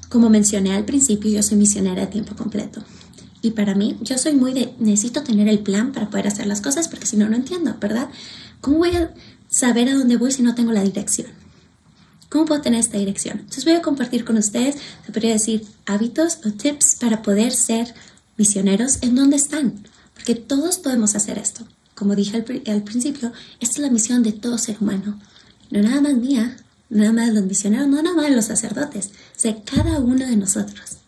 Como 0.09 0.31
mencioné 0.31 0.75
al 0.75 0.85
principio, 0.85 1.31
yo 1.31 1.43
soy 1.43 1.59
misionera 1.59 2.05
a 2.05 2.11
tiempo 2.11 2.37
completo. 2.37 2.83
Y 3.43 3.51
para 3.51 3.75
mí, 3.75 3.99
yo 4.01 4.17
soy 4.19 4.35
muy 4.35 4.55
de, 4.55 4.73
necesito 4.79 5.25
tener 5.25 5.49
el 5.49 5.59
plan 5.59 5.93
para 5.93 6.09
poder 6.09 6.29
hacer 6.29 6.47
las 6.47 6.61
cosas 6.61 6.87
porque 6.87 7.07
si 7.07 7.17
no, 7.17 7.29
no 7.29 7.35
entiendo, 7.35 7.77
¿verdad? 7.81 8.09
¿Cómo 8.61 8.79
voy 8.79 8.95
a 8.95 9.13
saber 9.49 9.89
a 9.89 9.95
dónde 9.95 10.17
voy 10.17 10.31
si 10.31 10.43
no 10.43 10.55
tengo 10.55 10.71
la 10.71 10.85
dirección? 10.85 11.27
¿Cómo 12.31 12.47
puedo 12.47 12.63
tener 12.63 12.79
esta 12.79 12.99
dirección? 12.99 13.41
Entonces 13.41 13.65
voy 13.65 13.75
a 13.75 13.83
compartir 13.83 14.25
con 14.25 14.37
ustedes, 14.39 14.77
se 15.05 15.13
podría 15.13 15.33
decir, 15.33 15.67
hábitos 15.85 16.39
o 16.47 16.53
tips 16.53 16.97
para 17.01 17.21
poder 17.21 17.53
ser 17.53 17.93
misioneros 18.39 19.03
en 19.03 19.17
donde 19.17 19.37
están. 19.37 19.83
Porque 20.15 20.37
todos 20.37 20.79
podemos 20.79 21.15
hacer 21.17 21.37
esto. 21.37 21.67
como 21.95 22.15
dije 22.15 22.45
al, 22.67 22.83
principio, 22.85 23.33
esta 23.61 23.75
es 23.75 23.79
la 23.81 23.91
misión 23.91 24.23
de 24.23 24.33
todo 24.33 24.57
ser 24.57 24.77
humano. 24.81 25.21
No 25.71 25.83
nada 25.83 26.01
más 26.01 26.15
mía, 26.15 26.57
no 26.89 27.01
nada 27.01 27.13
más 27.13 27.27
de 27.27 27.35
los 27.35 27.45
misioneros, 27.45 27.89
no 27.89 28.01
nada 28.01 28.17
más 28.17 28.29
de 28.29 28.37
los 28.37 28.47
sacerdotes, 28.47 29.11
de 29.43 29.63
cada 29.63 29.99
uno 29.99 30.27
de 30.27 30.37
nosotros. 30.37 31.02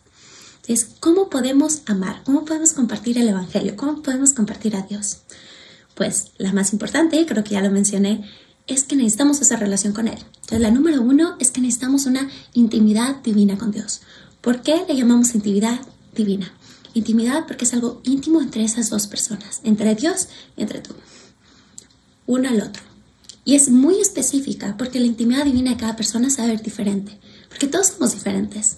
Entonces, 0.67 0.95
¿cómo 0.99 1.29
podemos 1.29 1.81
amar? 1.85 2.23
¿Cómo 2.25 2.43
podemos 2.43 2.73
compartir 2.73 3.19
el 3.19 3.29
Evangelio? 3.29 3.75
¿Cómo 3.75 4.01
podemos 4.01 4.33
compartir 4.33 4.75
a 4.75 4.81
Dios? 4.81 5.19
Pues 5.93 6.31
la 6.39 6.53
más 6.53 6.73
importante, 6.73 7.23
creo 7.27 7.43
que 7.43 7.51
ya 7.51 7.61
lo 7.61 7.69
mencioné, 7.69 8.27
es 8.65 8.83
que 8.83 8.95
necesitamos 8.95 9.39
esa 9.41 9.57
relación 9.57 9.93
con 9.93 10.07
Él. 10.07 10.17
Entonces, 10.17 10.61
la 10.61 10.71
número 10.71 11.03
uno 11.03 11.35
es 11.39 11.51
que 11.51 11.61
necesitamos 11.61 12.07
una 12.07 12.31
intimidad 12.53 13.17
divina 13.17 13.59
con 13.59 13.71
Dios. 13.71 14.01
¿Por 14.41 14.63
qué 14.63 14.85
le 14.87 14.95
llamamos 14.95 15.35
intimidad 15.35 15.79
divina? 16.15 16.51
Intimidad 16.95 17.45
porque 17.45 17.65
es 17.65 17.73
algo 17.75 18.01
íntimo 18.03 18.41
entre 18.41 18.63
esas 18.63 18.89
dos 18.89 19.05
personas, 19.05 19.61
entre 19.65 19.93
Dios 19.93 20.29
y 20.57 20.63
entre 20.63 20.79
tú, 20.79 20.95
uno 22.25 22.49
al 22.49 22.61
otro. 22.61 22.81
Y 23.43 23.53
es 23.53 23.69
muy 23.69 24.01
específica 24.01 24.75
porque 24.77 24.99
la 24.99 25.05
intimidad 25.05 25.45
divina 25.45 25.69
de 25.69 25.77
cada 25.77 25.95
persona 25.95 26.31
sabe 26.31 26.49
ver 26.49 26.63
diferente, 26.63 27.19
porque 27.49 27.67
todos 27.67 27.87
somos 27.87 28.13
diferentes. 28.13 28.77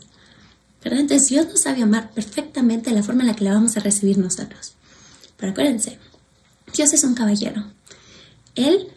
Entonces 0.95 1.29
Dios 1.29 1.47
nos 1.47 1.61
sabe 1.61 1.81
amar 1.81 2.11
perfectamente 2.11 2.91
la 2.91 3.03
forma 3.03 3.21
en 3.21 3.27
la 3.27 3.35
que 3.35 3.43
la 3.43 3.53
vamos 3.53 3.75
a 3.77 3.81
recibir 3.81 4.17
nosotros. 4.17 4.73
Pero 5.37 5.51
acuérdense, 5.51 5.99
Dios 6.75 6.93
es 6.93 7.03
un 7.03 7.15
caballero. 7.15 7.63
Él 8.55 8.87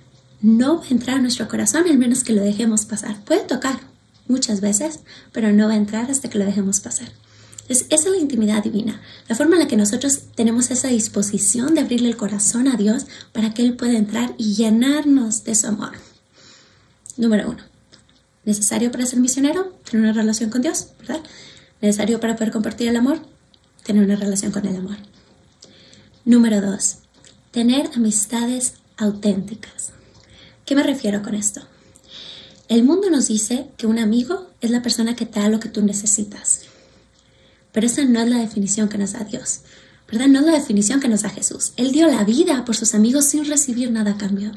no 0.43 0.79
va 0.79 0.85
a 0.85 0.89
entrar 0.89 1.17
a 1.19 1.21
nuestro 1.23 1.49
corazón 1.49 1.85
al 1.89 1.99
menos 1.99 2.25
que 2.25 2.33
lo 2.33 2.43
dejemos 2.43 2.87
pasar. 2.87 3.23
Puede 3.25 3.45
tocar 3.45 3.81
muchas 4.29 4.61
veces, 4.61 5.01
pero 5.33 5.53
no 5.53 5.67
va 5.67 5.75
a 5.75 5.77
entrar 5.77 6.11
hasta 6.11 6.31
que 6.31 6.39
lo 6.39 6.45
dejemos 6.45 6.81
pasar. 6.81 7.09
Es, 7.69 7.87
esa 7.91 8.09
es 8.09 8.11
la 8.11 8.17
intimidad 8.17 8.65
divina, 8.65 9.01
la 9.29 9.37
forma 9.37 9.55
en 9.55 9.63
la 9.63 9.69
que 9.69 9.77
nosotros 9.77 10.23
tenemos 10.35 10.71
esa 10.71 10.89
disposición 10.89 11.75
de 11.75 11.83
abrirle 11.83 12.09
el 12.09 12.17
corazón 12.17 12.67
a 12.67 12.77
Dios 12.77 13.07
para 13.33 13.55
que 13.55 13.63
Él 13.63 13.75
pueda 13.75 13.97
entrar 13.97 14.35
y 14.39 14.55
llenarnos 14.55 15.45
de 15.45 15.55
su 15.55 15.69
amor. 15.69 15.93
Número 17.17 17.49
uno, 17.49 17.63
necesario 18.45 18.91
para 18.91 19.07
ser 19.07 19.21
misionero, 19.21 19.75
tener 19.89 20.05
una 20.05 20.13
relación 20.13 20.51
con 20.51 20.63
Dios, 20.63 20.89
¿verdad? 21.01 21.21
Necesario 21.81 22.21
para 22.21 22.37
poder 22.37 22.53
compartir 22.53 22.89
el 22.89 22.97
amor, 22.97 23.21
tener 23.85 24.05
una 24.05 24.17
relación 24.17 24.53
con 24.53 24.67
el 24.67 24.77
amor. 24.77 24.97
Número 26.25 26.61
dos, 26.61 26.99
tener 27.51 27.91
amistades 27.95 28.75
auténticas. 28.97 29.93
¿Qué 30.67 30.75
me 30.75 30.83
refiero 30.83 31.23
con 31.23 31.35
esto? 31.35 31.63
El 32.69 32.85
mundo 32.85 33.11
nos 33.11 33.27
dice 33.27 33.71
que 33.77 33.87
un 33.87 33.99
amigo 33.99 34.47
es 34.61 34.71
la 34.71 34.83
persona 34.83 35.17
que 35.17 35.27
te 35.27 35.41
da 35.41 35.49
lo 35.49 35.59
que 35.59 35.69
tú 35.69 35.83
necesitas. 35.83 36.61
Pero 37.73 37.87
esa 37.87 38.05
no 38.05 38.21
es 38.21 38.29
la 38.29 38.39
definición 38.39 38.89
que 38.89 38.99
nos 38.99 39.13
da 39.13 39.25
Dios. 39.25 39.63
¿Verdad? 40.11 40.29
No 40.29 40.41
es 40.41 40.47
la 40.47 40.53
definición 40.53 41.01
que 41.01 41.09
nos 41.09 41.23
da 41.23 41.31
Jesús. 41.31 41.73
Él 41.77 41.93
dio 41.93 42.09
la 42.09 42.25
vida 42.25 42.65
por 42.65 42.77
sus 42.77 42.95
amigos 42.95 43.25
sin 43.25 43.45
recibir 43.45 43.91
nada 43.91 44.13
a 44.13 44.17
cambio. 44.17 44.53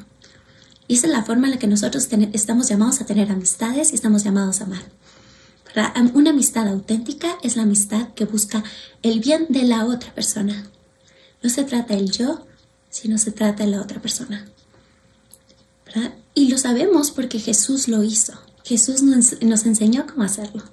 Y 0.88 0.96
esa 0.96 1.08
es 1.08 1.14
la 1.14 1.24
forma 1.24 1.48
en 1.48 1.52
la 1.54 1.60
que 1.60 1.68
nosotros 1.68 2.08
estamos 2.34 2.70
llamados 2.70 3.02
a 3.02 3.06
tener 3.06 3.32
amistades 3.32 3.92
y 3.92 3.96
estamos 3.96 4.24
llamados 4.24 4.62
a 4.62 4.66
amar. 4.66 4.84
Una 6.14 6.30
amistad 6.30 6.68
auténtica 6.68 7.38
es 7.42 7.56
la 7.56 7.64
amistad 7.64 8.10
que 8.14 8.26
busca 8.26 8.64
el 9.02 9.20
bien 9.20 9.48
de 9.50 9.64
la 9.64 9.86
otra 9.86 10.14
persona. 10.14 10.70
No 11.42 11.50
se 11.50 11.64
trata 11.64 11.96
del 11.96 12.12
yo, 12.12 12.46
sino 12.90 13.18
se 13.18 13.32
trata 13.32 13.66
de 13.66 13.72
la 13.72 13.82
otra 13.82 14.02
persona. 14.02 14.48
Y 16.36 16.50
lo 16.50 16.58
sabemos 16.58 17.12
porque 17.12 17.40
Jesús 17.40 17.88
lo 17.88 18.04
hizo. 18.04 18.34
Jesús 18.64 19.02
nos, 19.04 19.66
enseñó 19.66 20.06
cómo 20.08 20.24
hacerlo. 20.24 20.64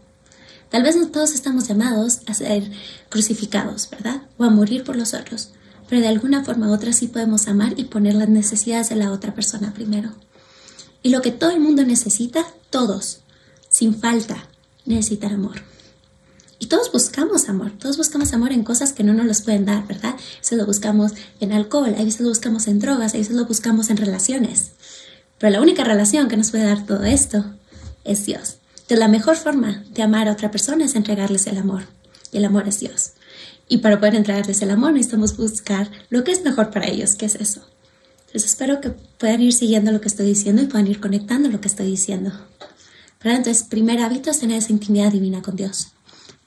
Tal 0.71 0.83
vez 0.83 0.97
no 0.97 1.09
todos 1.09 1.33
estamos 1.33 1.67
llamados 1.67 2.21
a 2.27 2.35
ser 2.35 2.71
crucificados, 3.09 3.89
¿verdad? 3.91 4.23
O 4.39 4.45
a 4.45 4.51
morir 4.51 4.85
por 4.85 4.97
los 4.97 5.15
otros. 5.15 5.51
Pero 5.89 6.03
de 6.03 6.09
alguna 6.09 6.45
forma 6.45 6.69
u 6.69 6.73
otra 6.73 6.93
sí 6.93 7.09
podemos 7.09 7.49
amar 7.49 7.75
y 7.77 7.85
poner 7.85 8.15
las 8.15 8.29
necesidades 8.29 8.91
de 8.91 8.97
la 8.97 9.11
otra 9.11 9.35
persona 9.35 9.75
primero. 9.75 10.13
Y 11.03 11.11
lo 11.11 11.21
que 11.21 11.33
todo 11.33 11.51
el 11.51 11.61
mundo 11.61 11.85
necesita, 11.85 12.47
todos, 12.71 13.21
sin 13.69 13.99
falta, 13.99 14.47
necesitan 14.91 15.33
amor. 15.33 15.63
Y 16.59 16.67
todos 16.67 16.93
buscamos 16.93 17.49
amor, 17.49 17.73
todos 17.79 17.97
buscamos 17.97 18.35
amor 18.35 18.53
en 18.53 18.65
cosas 18.65 18.93
que 18.93 19.03
no 19.03 19.15
nos 19.15 19.25
los 19.25 19.41
pueden 19.41 19.65
dar, 19.65 19.87
¿verdad? 19.87 20.15
A 20.15 20.39
veces 20.41 20.59
lo 20.59 20.67
buscamos 20.67 21.13
en 21.41 21.53
alcohol, 21.53 21.95
a 21.97 22.05
veces 22.05 22.21
lo 22.21 22.29
buscamos 22.29 22.69
en 22.69 22.79
drogas, 22.79 23.15
a 23.15 23.19
veces 23.19 23.35
lo 23.35 23.47
buscamos 23.47 23.89
en 23.89 23.97
relaciones. 23.97 24.73
Pero 25.39 25.53
la 25.55 25.63
única 25.63 25.85
relación 25.85 26.29
que 26.29 26.37
nos 26.37 26.51
puede 26.51 26.65
dar 26.65 26.85
todo 26.85 27.05
esto 27.05 27.47
es 28.05 28.27
Dios. 28.27 28.57
Entonces 28.75 28.99
la 28.99 29.09
mejor 29.09 29.37
forma 29.37 29.85
de 29.91 30.03
amar 30.03 30.29
a 30.29 30.33
otra 30.33 30.51
persona 30.51 30.85
es 30.85 30.95
entregarles 30.97 31.47
el 31.47 31.57
amor. 31.57 31.85
Y 32.31 32.37
el 32.37 32.45
amor 32.45 32.69
es 32.69 32.81
Dios. 32.81 33.13
Y 33.67 33.79
para 33.79 33.99
poder 33.99 34.15
entregarles 34.15 34.61
el 34.61 34.71
amor 34.71 34.93
necesitamos 34.93 35.37
buscar 35.37 35.91
lo 36.11 36.25
que 36.25 36.33
es 36.33 36.45
mejor 36.45 36.71
para 36.71 36.89
ellos, 36.89 37.15
que 37.15 37.25
es 37.25 37.37
eso. 37.37 37.63
Entonces 38.27 38.51
espero 38.51 38.81
que 38.83 38.91
puedan 38.91 39.41
ir 39.41 39.55
siguiendo 39.55 39.93
lo 39.93 40.01
que 40.01 40.09
estoy 40.09 40.27
diciendo 40.27 40.61
y 40.61 40.67
puedan 40.67 40.89
ir 40.89 41.01
conectando 41.01 41.49
lo 41.49 41.61
que 41.61 41.69
estoy 41.69 41.87
diciendo. 41.87 42.33
Entonces, 43.23 43.65
primer 43.65 44.01
hábito 44.01 44.31
es 44.31 44.41
tener 44.41 44.59
esa 44.59 44.73
intimidad 44.73 45.13
divina 45.13 45.43
con 45.43 45.57
Dios. 45.57 45.89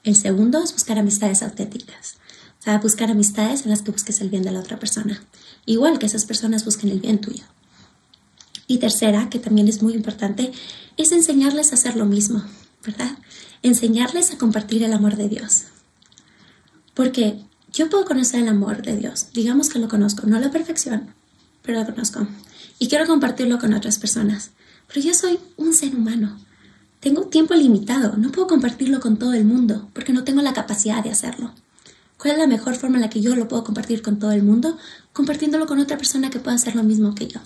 El 0.02 0.16
segundo 0.16 0.62
es 0.62 0.72
buscar 0.72 0.98
amistades 0.98 1.42
auténticas. 1.42 2.16
O 2.60 2.62
sea, 2.64 2.78
buscar 2.78 3.10
amistades 3.10 3.64
en 3.64 3.70
las 3.70 3.82
que 3.82 3.90
busques 3.90 4.20
el 4.20 4.30
bien 4.30 4.42
de 4.42 4.50
la 4.50 4.60
otra 4.60 4.78
persona. 4.78 5.22
Igual 5.66 5.98
que 5.98 6.06
esas 6.06 6.24
personas 6.24 6.64
busquen 6.64 6.90
el 6.90 7.00
bien 7.00 7.20
tuyo. 7.20 7.44
Y 8.66 8.78
tercera, 8.78 9.28
que 9.28 9.38
también 9.38 9.68
es 9.68 9.82
muy 9.82 9.94
importante, 9.94 10.52
es 10.96 11.12
enseñarles 11.12 11.72
a 11.72 11.74
hacer 11.74 11.96
lo 11.96 12.06
mismo, 12.06 12.42
¿verdad? 12.84 13.18
Enseñarles 13.62 14.32
a 14.32 14.38
compartir 14.38 14.82
el 14.82 14.92
amor 14.92 15.16
de 15.16 15.28
Dios. 15.28 15.64
Porque 16.94 17.40
yo 17.72 17.90
puedo 17.90 18.04
conocer 18.04 18.40
el 18.40 18.48
amor 18.48 18.82
de 18.82 18.96
Dios, 18.96 19.28
digamos 19.32 19.68
que 19.68 19.78
lo 19.78 19.88
conozco, 19.88 20.26
no 20.26 20.36
a 20.36 20.40
la 20.40 20.50
perfección, 20.50 21.12
pero 21.62 21.80
lo 21.80 21.86
conozco. 21.86 22.26
Y 22.78 22.88
quiero 22.88 23.06
compartirlo 23.06 23.58
con 23.58 23.74
otras 23.74 23.98
personas. 23.98 24.50
Pero 24.88 25.00
yo 25.00 25.14
soy 25.14 25.38
un 25.56 25.74
ser 25.74 25.94
humano. 25.94 26.38
Tengo 27.04 27.26
tiempo 27.26 27.52
limitado, 27.52 28.16
no 28.16 28.32
puedo 28.32 28.46
compartirlo 28.46 28.98
con 28.98 29.18
todo 29.18 29.34
el 29.34 29.44
mundo 29.44 29.90
porque 29.92 30.14
no 30.14 30.24
tengo 30.24 30.40
la 30.40 30.54
capacidad 30.54 31.04
de 31.04 31.10
hacerlo. 31.10 31.52
¿Cuál 32.16 32.32
es 32.32 32.38
la 32.38 32.46
mejor 32.46 32.76
forma 32.76 32.96
en 32.96 33.02
la 33.02 33.10
que 33.10 33.20
yo 33.20 33.36
lo 33.36 33.46
puedo 33.46 33.62
compartir 33.62 34.00
con 34.00 34.18
todo 34.18 34.32
el 34.32 34.42
mundo? 34.42 34.78
Compartiéndolo 35.12 35.66
con 35.66 35.80
otra 35.80 35.98
persona 35.98 36.30
que 36.30 36.38
pueda 36.38 36.56
hacer 36.56 36.74
lo 36.74 36.82
mismo 36.82 37.14
que 37.14 37.26
yo. 37.26 37.40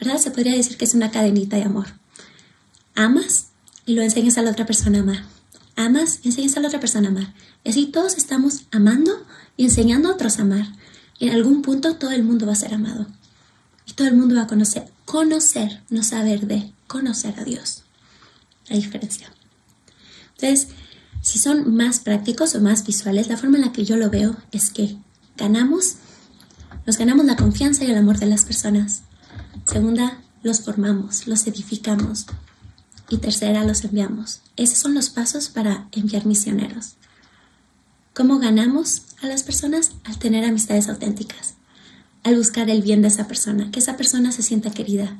¿verdad? 0.00 0.16
Se 0.16 0.30
podría 0.30 0.54
decir 0.54 0.78
que 0.78 0.86
es 0.86 0.94
una 0.94 1.10
cadenita 1.10 1.56
de 1.56 1.64
amor. 1.64 1.84
Amas 2.94 3.48
y 3.84 3.92
lo 3.92 4.00
enseñas 4.00 4.38
a 4.38 4.42
la 4.42 4.52
otra 4.52 4.64
persona 4.64 5.00
a 5.00 5.02
amar. 5.02 5.22
Amas 5.76 6.20
y 6.22 6.28
enseñas 6.28 6.56
a 6.56 6.60
la 6.60 6.68
otra 6.68 6.80
persona 6.80 7.08
a 7.08 7.10
amar. 7.10 7.34
Y 7.64 7.68
así 7.68 7.88
todos 7.88 8.16
estamos 8.16 8.62
amando 8.70 9.12
y 9.58 9.64
enseñando 9.64 10.08
a 10.08 10.12
otros 10.12 10.38
a 10.38 10.42
amar. 10.44 10.66
En 11.20 11.28
algún 11.34 11.60
punto 11.60 11.96
todo 11.96 12.12
el 12.12 12.22
mundo 12.22 12.46
va 12.46 12.52
a 12.52 12.56
ser 12.56 12.72
amado. 12.72 13.06
Y 13.84 13.92
todo 13.92 14.08
el 14.08 14.16
mundo 14.16 14.36
va 14.36 14.44
a 14.44 14.46
conocer. 14.46 14.90
Conocer, 15.04 15.82
no 15.90 16.02
saber 16.02 16.46
de. 16.46 16.72
Conocer 16.86 17.38
a 17.38 17.44
Dios. 17.44 17.82
La 18.68 18.76
diferencia. 18.76 19.32
Entonces, 20.36 20.68
si 21.22 21.38
son 21.38 21.74
más 21.74 22.00
prácticos 22.00 22.54
o 22.54 22.60
más 22.60 22.86
visuales, 22.86 23.28
la 23.28 23.36
forma 23.36 23.56
en 23.56 23.64
la 23.64 23.72
que 23.72 23.84
yo 23.84 23.96
lo 23.96 24.10
veo 24.10 24.36
es 24.52 24.70
que 24.70 24.96
ganamos, 25.36 25.96
nos 26.86 26.96
ganamos 26.96 27.26
la 27.26 27.36
confianza 27.36 27.84
y 27.84 27.90
el 27.90 27.98
amor 27.98 28.18
de 28.18 28.26
las 28.26 28.44
personas. 28.44 29.02
Segunda, 29.66 30.20
los 30.42 30.60
formamos, 30.60 31.26
los 31.26 31.46
edificamos. 31.46 32.26
Y 33.10 33.18
tercera, 33.18 33.64
los 33.64 33.84
enviamos. 33.84 34.42
Esos 34.56 34.78
son 34.78 34.94
los 34.94 35.10
pasos 35.10 35.48
para 35.48 35.88
enviar 35.92 36.26
misioneros. 36.26 36.96
¿Cómo 38.14 38.38
ganamos 38.38 39.02
a 39.22 39.26
las 39.26 39.42
personas? 39.42 39.92
Al 40.04 40.18
tener 40.18 40.44
amistades 40.44 40.88
auténticas, 40.88 41.54
al 42.24 42.36
buscar 42.36 42.68
el 42.68 42.82
bien 42.82 43.00
de 43.00 43.08
esa 43.08 43.26
persona, 43.28 43.70
que 43.70 43.78
esa 43.78 43.96
persona 43.96 44.32
se 44.32 44.42
sienta 44.42 44.70
querida, 44.70 45.16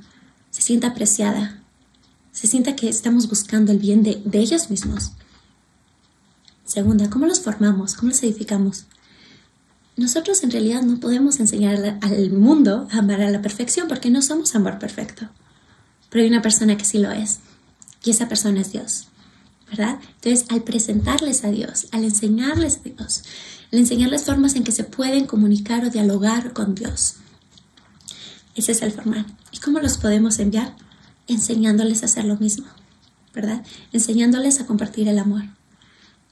se 0.51 0.63
sienta 0.63 0.89
apreciada, 0.89 1.63
se 2.39 2.47
sienta 2.47 2.77
que 2.77 2.89
estamos 2.89 3.29
buscando 3.29 3.73
el 3.73 3.79
bien 3.79 4.03
de, 4.03 4.23
de 4.25 4.39
ellos 4.39 4.71
mismos. 4.71 5.13
Segunda, 6.65 7.11
¿cómo 7.11 7.27
los 7.27 7.41
formamos? 7.41 7.95
¿Cómo 7.95 8.11
los 8.11 8.23
edificamos? 8.23 8.87
nosotros 9.99 10.45
en 10.45 10.53
realidad 10.53 10.83
no 10.83 11.01
podemos 11.01 11.41
enseñar 11.41 11.99
al 12.01 12.31
mundo 12.31 12.87
a 12.93 12.99
amar 12.99 13.21
a 13.21 13.31
la 13.31 13.43
perfección 13.43 13.89
porque 13.89 14.11
no 14.11 14.23
somos 14.23 14.55
amor 14.55 14.79
perfecto. 14.79 15.29
Pero 16.09 16.23
hay 16.23 16.31
una 16.31 16.41
persona 16.41 16.77
que 16.79 16.85
sí 16.85 16.99
lo 16.99 17.11
es. 17.11 17.41
Y 18.05 18.11
esa 18.11 18.29
persona 18.29 18.61
es 18.61 18.73
Dios. 18.73 19.09
¿Verdad? 19.69 19.99
Entonces, 20.15 20.47
al 20.51 20.63
presentarles 20.63 21.45
a 21.45 21.51
Dios, 21.51 21.89
al 21.91 22.05
enseñarles 22.05 22.79
a 22.79 22.89
Dios, 22.89 23.25
al 23.73 23.81
enseñarles 23.81 24.23
formas 24.23 24.55
en 24.55 24.63
que 24.63 24.73
se 24.73 24.85
pueden 24.85 25.27
comunicar 25.27 25.85
o 25.85 25.91
dialogar 25.91 26.53
con 26.53 26.77
Dios. 26.77 27.17
Ese 28.55 28.73
es 28.73 28.83
el 28.83 28.93
formar. 28.93 29.27
¿Y 29.51 29.59
cómo 29.59 29.81
los 29.81 29.99
podemos 29.99 30.39
enviar? 30.39 30.77
Enseñándoles 31.29 32.03
a 32.03 32.07
hacer 32.07 32.25
lo 32.25 32.37
mismo. 32.37 32.67
¿Verdad? 33.33 33.65
Enseñándoles 33.93 34.61
a 34.61 34.67
compartir 34.67 35.07
el 35.07 35.19
amor. 35.19 35.45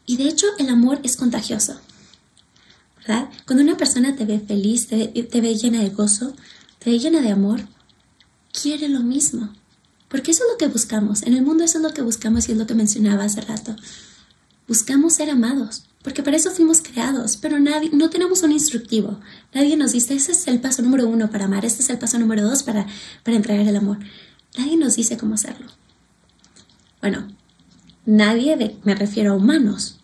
Y 0.06 0.16
de 0.16 0.24
hecho, 0.24 0.46
el 0.58 0.68
amor 0.68 0.98
es 1.04 1.16
contagioso. 1.16 1.78
Cuando 3.46 3.62
una 3.62 3.76
persona 3.76 4.16
te 4.16 4.24
ve 4.24 4.40
feliz, 4.40 4.88
te, 4.88 5.40
ve 5.40 5.54
llena 5.54 5.80
de 5.80 5.90
gozo, 5.90 6.34
te 6.80 6.90
ve 6.90 6.98
llena 6.98 7.20
de 7.20 7.30
amor, 7.30 7.60
quiere 8.52 8.88
lo 8.88 9.00
mismo. 9.00 9.52
Porque 10.08 10.32
eso 10.32 10.44
es 10.44 10.50
lo 10.52 10.58
que 10.58 10.72
buscamos. 10.72 11.22
En 11.22 11.34
el 11.34 11.42
mundo 11.42 11.62
eso 11.62 11.78
es 11.78 11.84
lo 11.84 11.94
que 11.94 12.02
buscamos 12.02 12.48
y 12.48 12.52
es 12.52 12.58
lo 12.58 12.66
que 12.66 12.74
mencionaba 12.74 13.24
hace 13.24 13.40
rato. 13.40 13.76
Buscamos 14.66 15.14
ser 15.14 15.30
amados. 15.30 15.84
porque 16.02 16.22
para 16.22 16.36
eso 16.36 16.52
fuimos 16.52 16.82
creados, 16.82 17.36
pero 17.36 17.58
nadie, 17.58 17.90
no 17.92 18.10
tenemos 18.10 18.44
un 18.44 18.52
instructivo. 18.52 19.18
Nadie 19.52 19.76
nos 19.76 19.90
dice, 19.90 20.14
ese 20.14 20.30
es 20.30 20.46
el 20.46 20.60
paso 20.60 20.80
número 20.82 21.08
uno 21.08 21.30
para 21.30 21.46
amar, 21.46 21.64
este 21.64 21.82
es 21.82 21.90
el 21.90 21.98
paso 21.98 22.16
número 22.16 22.42
dos 22.44 22.62
para, 22.62 22.86
para 23.24 23.36
entregar 23.36 23.66
el 23.66 23.74
amor. 23.74 23.98
Nadie 24.56 24.76
nos 24.76 24.96
dice 24.96 25.16
cómo 25.16 25.34
hacerlo. 25.34 25.66
Bueno, 27.00 27.28
nadie, 28.04 28.78
me 28.84 28.94
refiero 28.94 29.32
a 29.32 29.36
humanos, 29.36 29.98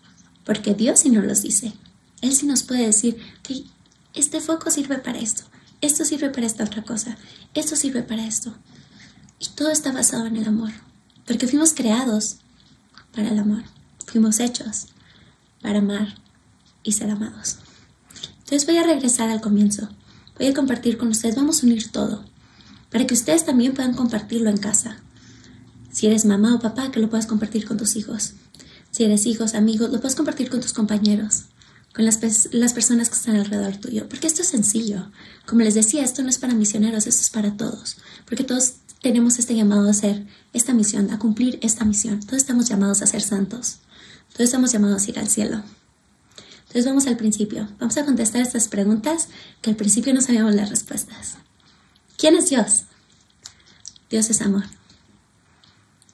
porque 0.45 0.75
Dios 0.75 1.01
sí 1.01 1.11
nos 1.11 1.25
los 1.25 1.43
dice. 1.43 1.73
Él 2.21 2.35
sí 2.35 2.47
nos 2.47 2.63
puede 2.63 2.87
decir, 2.87 3.17
que 3.43 3.65
este 4.15 4.41
foco 4.41 4.71
sirve 4.71 4.99
para 4.99 5.19
esto, 5.19 5.45
esto 5.81 6.05
sirve 6.05 6.31
para 6.31 6.47
esta 6.47 6.65
otra 6.65 6.83
cosa, 6.83 7.17
esto 7.55 7.77
sirve 7.77 8.03
para 8.03 8.27
esto. 8.27 8.55
Y 9.39 9.49
todo 9.57 9.71
está 9.71 9.91
basado 9.91 10.27
en 10.27 10.37
el 10.37 10.47
amor, 10.47 10.71
porque 11.27 11.49
fuimos 11.49 11.73
creados 11.75 12.37
para 13.13 13.29
el 13.29 13.39
amor, 13.39 13.65
fuimos 14.07 14.39
hechos 14.39 14.87
para 15.61 15.79
amar 15.79 16.15
y 16.83 16.93
ser 16.93 17.11
amados. 17.11 17.59
Entonces 18.39 18.67
voy 18.67 18.77
a 18.77 18.85
regresar 18.85 19.31
al 19.31 19.41
comienzo, 19.41 19.89
voy 20.39 20.49
a 20.49 20.55
compartir 20.55 20.99
con 20.99 21.09
ustedes, 21.09 21.37
vamos 21.37 21.63
a 21.63 21.67
unir 21.67 21.91
todo, 21.91 22.25
para 22.93 23.07
que 23.07 23.15
ustedes 23.15 23.45
también 23.45 23.73
puedan 23.73 23.95
compartirlo 23.95 24.51
en 24.51 24.59
casa. 24.59 24.99
Si 25.91 26.07
eres 26.07 26.25
mamá 26.25 26.55
o 26.55 26.61
papá, 26.61 26.91
que 26.91 27.01
lo 27.01 27.09
puedas 27.11 27.27
compartir 27.27 27.67
con 27.67 27.79
tus 27.79 27.97
hijos. 27.97 28.35
Si 28.91 29.05
eres 29.05 29.27
hijos, 29.27 29.55
amigos, 29.55 29.91
lo 29.91 29.99
puedes 30.01 30.15
compartir 30.15 30.51
con 30.51 30.61
tus 30.61 30.75
compañeros, 30.75 31.45
con 31.95 32.05
las, 32.05 32.21
las 32.53 32.73
personas 32.75 33.09
que 33.09 33.17
están 33.17 33.37
alrededor 33.37 33.77
tuyo. 33.79 34.09
Porque 34.09 34.27
esto 34.27 34.43
es 34.43 34.49
sencillo. 34.49 35.11
Como 35.47 35.63
les 35.63 35.75
decía, 35.75 36.05
esto 36.05 36.23
no 36.23 36.29
es 36.29 36.39
para 36.39 36.55
misioneros, 36.55 37.07
esto 37.07 37.23
es 37.23 37.31
para 37.31 37.57
todos. 37.57 37.97
Porque 38.27 38.45
todos 38.45 38.75
tenemos 39.01 39.39
este 39.39 39.55
llamado 39.55 39.89
a 39.89 39.91
hacer 39.91 40.27
esta 40.53 40.75
misión, 40.75 41.11
a 41.11 41.19
cumplir 41.19 41.59
esta 41.63 41.85
misión. 41.87 42.21
Todos 42.21 42.39
estamos 42.39 42.69
llamados 42.69 43.01
a 43.01 43.07
ser 43.07 43.23
santos. 43.23 43.79
Todos 44.33 44.45
estamos 44.45 44.73
llamados 44.73 45.07
a 45.07 45.11
ir 45.11 45.19
al 45.19 45.29
cielo. 45.29 45.63
Entonces 46.61 46.87
vamos 46.87 47.07
al 47.07 47.17
principio. 47.17 47.69
Vamos 47.81 47.97
a 47.97 48.05
contestar 48.05 48.43
estas 48.43 48.69
preguntas 48.69 49.29
que 49.61 49.71
al 49.71 49.77
principio 49.77 50.15
no 50.15 50.21
sabíamos 50.21 50.55
las 50.55 50.71
respuestas. 50.71 51.37
¿Quién 52.23 52.37
es 52.37 52.51
Dios? 52.51 52.85
Dios 54.09 54.31
es 54.31 54.43
amor. 54.43 54.63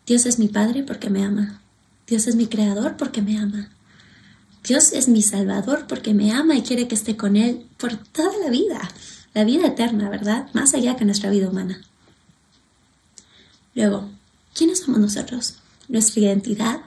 Dios 0.07 0.25
es 0.25 0.39
mi 0.39 0.49
Padre 0.49 0.83
porque 0.83 1.11
me 1.11 1.23
ama. 1.23 1.61
Dios 2.07 2.27
es 2.27 2.35
mi 2.35 2.47
Creador 2.47 2.97
porque 2.97 3.21
me 3.21 3.37
ama. 3.39 3.69
Dios 4.65 4.95
es 4.95 5.07
mi 5.09 5.21
Salvador 5.21 5.85
porque 5.87 6.15
me 6.15 6.33
ama 6.33 6.57
y 6.57 6.63
quiere 6.63 6.89
que 6.89 6.95
esté 6.95 7.19
con 7.19 7.37
Él 7.37 7.67
por 7.77 7.99
toda 7.99 8.33
la 8.39 8.49
vida, 8.49 8.91
la 9.35 9.45
vida 9.45 9.67
eterna, 9.67 10.09
¿verdad? 10.09 10.49
Más 10.55 10.73
allá 10.73 10.97
que 10.97 11.05
nuestra 11.05 11.29
vida 11.29 11.51
humana. 11.51 11.83
Luego, 13.75 14.09
¿quiénes 14.55 14.81
somos 14.81 15.01
nosotros? 15.01 15.57
Nuestra 15.89 16.23
identidad, 16.23 16.81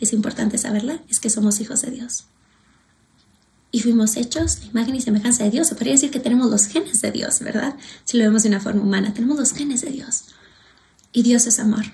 es 0.00 0.12
importante 0.12 0.58
saberla, 0.58 1.00
es 1.08 1.20
que 1.20 1.30
somos 1.30 1.60
hijos 1.60 1.82
de 1.82 1.92
Dios. 1.92 2.24
Y 3.74 3.80
fuimos 3.80 4.16
hechos 4.16 4.58
a 4.62 4.66
imagen 4.66 4.94
y 4.94 5.00
semejanza 5.00 5.42
de 5.42 5.50
Dios. 5.50 5.66
Se 5.66 5.74
podría 5.74 5.94
decir 5.94 6.12
que 6.12 6.20
tenemos 6.20 6.48
los 6.48 6.66
genes 6.66 7.00
de 7.00 7.10
Dios, 7.10 7.40
¿verdad? 7.40 7.74
Si 8.04 8.16
lo 8.16 8.22
vemos 8.22 8.44
de 8.44 8.48
una 8.50 8.60
forma 8.60 8.80
humana, 8.80 9.12
tenemos 9.12 9.36
los 9.36 9.52
genes 9.52 9.80
de 9.80 9.90
Dios. 9.90 10.26
Y 11.12 11.24
Dios 11.24 11.48
es 11.48 11.58
amor. 11.58 11.84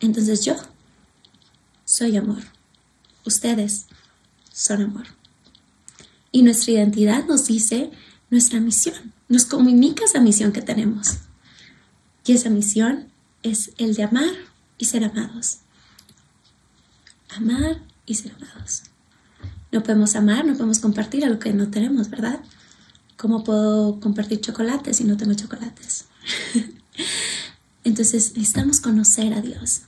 Entonces 0.00 0.44
yo 0.44 0.56
soy 1.86 2.18
amor. 2.18 2.42
Ustedes 3.24 3.86
son 4.52 4.82
amor. 4.82 5.06
Y 6.32 6.42
nuestra 6.42 6.72
identidad 6.72 7.24
nos 7.24 7.46
dice 7.46 7.90
nuestra 8.28 8.60
misión, 8.60 9.14
nos 9.26 9.46
comunica 9.46 10.04
esa 10.04 10.20
misión 10.20 10.52
que 10.52 10.60
tenemos. 10.60 11.16
Y 12.26 12.32
esa 12.32 12.50
misión 12.50 13.08
es 13.42 13.70
el 13.78 13.94
de 13.94 14.02
amar 14.02 14.34
y 14.76 14.84
ser 14.84 15.04
amados. 15.04 15.60
Amar 17.30 17.80
y 18.04 18.16
ser 18.16 18.34
amados. 18.34 18.82
No 19.72 19.82
podemos 19.82 20.16
amar, 20.16 20.44
no 20.44 20.54
podemos 20.54 20.78
compartir 20.78 21.24
a 21.24 21.28
lo 21.28 21.38
que 21.38 21.52
no 21.52 21.68
tenemos, 21.70 22.10
¿verdad? 22.10 22.40
¿Cómo 23.16 23.44
puedo 23.44 24.00
compartir 24.00 24.40
chocolates 24.40 24.96
si 24.96 25.04
no 25.04 25.16
tengo 25.16 25.34
chocolates? 25.34 26.06
Entonces 27.84 28.32
necesitamos 28.36 28.80
conocer 28.80 29.32
a 29.34 29.40
Dios 29.40 29.82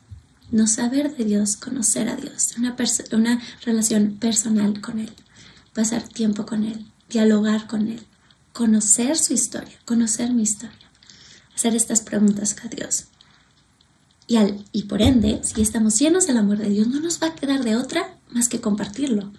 no 0.53 0.67
saber 0.67 1.17
de 1.17 1.25
Dios, 1.25 1.57
conocer 1.57 2.09
a 2.09 2.15
Dios, 2.15 2.55
una, 2.59 2.77
una 3.13 3.43
relación 3.65 4.19
personal 4.19 4.81
con 4.81 5.01
Él, 5.01 5.13
pasar 5.73 6.03
tiempo 6.07 6.47
con 6.47 6.63
Él, 6.63 6.87
dialogar 7.09 7.67
con 7.67 7.89
Él, 7.89 8.03
conocer 8.53 9.17
su 9.17 9.33
historia, 9.33 9.75
conocer 9.87 10.33
mi 10.33 10.43
historia, 10.43 10.91
hacer 11.57 11.75
estas 11.75 12.03
preguntas 12.03 12.55
a 12.63 12.69
Dios. 12.69 13.07
Y, 14.27 14.37
al, 14.37 14.63
y 14.73 14.85
por 14.85 15.03
ende, 15.03 15.41
si 15.43 15.63
estamos 15.63 15.99
llenos 15.99 16.27
del 16.27 16.37
amor 16.37 16.59
de 16.59 16.69
Dios, 16.69 16.87
no 16.87 17.01
nos 17.01 17.21
va 17.21 17.29
a 17.29 17.35
quedar 17.35 17.65
de 17.65 17.77
otra 17.77 18.15
más 18.31 18.49
que 18.49 18.61
compartirlo. 18.61 19.33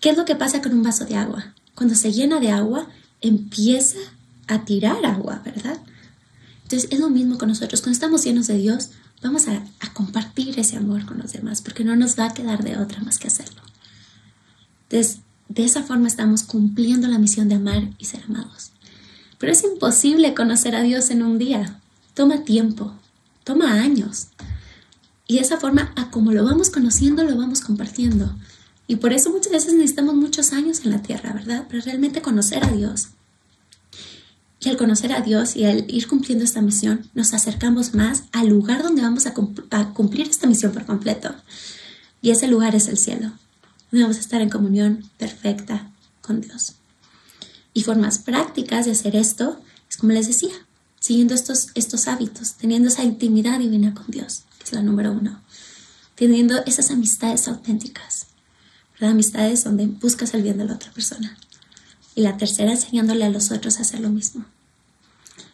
¿Qué 0.00 0.10
es 0.10 0.16
lo 0.16 0.24
que 0.24 0.36
pasa 0.36 0.62
con 0.62 0.72
un 0.72 0.82
vaso 0.82 1.04
de 1.04 1.16
agua? 1.16 1.54
Cuando 1.74 1.94
se 1.94 2.12
llena 2.12 2.40
de 2.40 2.50
agua, 2.50 2.88
empieza 3.20 3.98
a 4.46 4.64
tirar 4.64 5.04
agua, 5.04 5.42
¿verdad? 5.44 5.78
Entonces 6.64 6.88
es 6.92 7.00
lo 7.00 7.10
mismo 7.10 7.38
con 7.38 7.48
nosotros. 7.48 7.80
Cuando 7.80 7.94
estamos 7.94 8.24
llenos 8.24 8.46
de 8.46 8.58
Dios, 8.58 8.90
vamos 9.22 9.48
a, 9.48 9.62
compartir 9.94 10.58
ese 10.60 10.76
amor 10.76 11.04
con 11.06 11.18
los 11.18 11.32
demás, 11.32 11.60
porque 11.60 11.82
no 11.82 11.96
nos 11.96 12.16
va 12.16 12.26
a 12.26 12.34
quedar 12.34 12.62
de 12.62 12.76
otra 12.76 13.00
más 13.00 13.18
que 13.18 13.26
hacerlo. 13.26 13.62
Entonces, 14.88 15.22
de 15.48 15.64
esa 15.64 15.82
forma 15.82 16.06
estamos 16.06 16.44
cumpliendo 16.44 17.08
la 17.08 17.18
misión 17.18 17.48
de 17.48 17.56
amar 17.56 17.90
y 17.98 18.04
ser 18.04 18.22
amados. 18.24 18.70
Pero 19.38 19.50
es 19.50 19.64
imposible 19.64 20.34
conocer 20.34 20.76
a 20.76 20.82
Dios 20.82 21.10
en 21.10 21.22
un 21.22 21.38
día. 21.38 21.80
Toma 22.14 22.44
tiempo, 22.44 22.92
toma 23.42 23.72
años. 23.72 24.28
Y 25.26 25.34
de 25.34 25.40
esa 25.40 25.58
forma, 25.58 25.92
a 25.96 26.10
como 26.10 26.32
lo 26.32 26.44
vamos 26.44 26.70
conociendo, 26.70 27.24
lo 27.24 27.36
vamos 27.36 27.60
compartiendo. 27.60 28.32
Y 28.88 28.96
por 28.96 29.12
eso 29.12 29.30
muchas 29.30 29.52
veces 29.52 29.74
necesitamos 29.74 30.14
muchos 30.14 30.52
años 30.54 30.80
en 30.82 30.90
la 30.90 31.02
tierra, 31.02 31.34
¿verdad? 31.34 31.68
Para 31.68 31.82
realmente 31.82 32.22
conocer 32.22 32.64
a 32.64 32.72
Dios. 32.72 33.08
Y 34.60 34.70
al 34.70 34.78
conocer 34.78 35.12
a 35.12 35.20
Dios 35.20 35.54
y 35.54 35.66
al 35.66 35.84
ir 35.88 36.08
cumpliendo 36.08 36.42
esta 36.42 36.62
misión, 36.62 37.08
nos 37.14 37.34
acercamos 37.34 37.94
más 37.94 38.24
al 38.32 38.48
lugar 38.48 38.82
donde 38.82 39.02
vamos 39.02 39.26
a, 39.26 39.34
cumplir 39.92 40.26
esta 40.26 40.46
misión 40.46 40.72
por 40.72 40.86
completo. 40.86 41.34
Y 42.22 42.30
ese 42.30 42.48
lugar 42.48 42.74
es 42.74 42.88
el 42.88 42.96
cielo, 42.96 43.30
donde 43.90 44.04
vamos 44.04 44.16
a 44.16 44.20
estar 44.20 44.40
en 44.40 44.48
comunión 44.48 45.04
perfecta 45.18 45.90
con 46.22 46.40
Dios. 46.40 46.72
Y 47.74 47.82
formas 47.82 48.18
prácticas 48.18 48.86
de 48.86 48.92
hacer 48.92 49.16
esto 49.16 49.60
es 49.90 49.98
como 49.98 50.12
les 50.12 50.26
decía, 50.26 50.54
siguiendo 50.98 51.34
estos, 51.34 51.68
estos 51.74 52.08
hábitos, 52.08 52.54
teniendo 52.54 52.88
esa 52.88 53.04
intimidad 53.04 53.58
divina 53.58 53.92
con 53.92 54.06
Dios, 54.08 54.44
que 54.58 54.64
es 54.64 54.72
la 54.72 54.82
número 54.82 55.12
uno, 55.12 55.42
teniendo 56.16 56.64
esas 56.64 56.90
amistades 56.90 57.46
auténticas, 57.48 58.27
¿verdad? 58.98 59.12
amistades 59.12 59.64
donde 59.64 59.86
buscas 59.86 60.34
el 60.34 60.42
bien 60.42 60.58
de 60.58 60.64
la 60.64 60.74
otra 60.74 60.92
persona 60.92 61.36
y 62.14 62.22
la 62.22 62.36
tercera 62.36 62.72
enseñándole 62.72 63.24
a 63.24 63.30
los 63.30 63.52
otros 63.52 63.78
a 63.78 63.82
hacer 63.82 64.00
lo 64.00 64.10
mismo. 64.10 64.44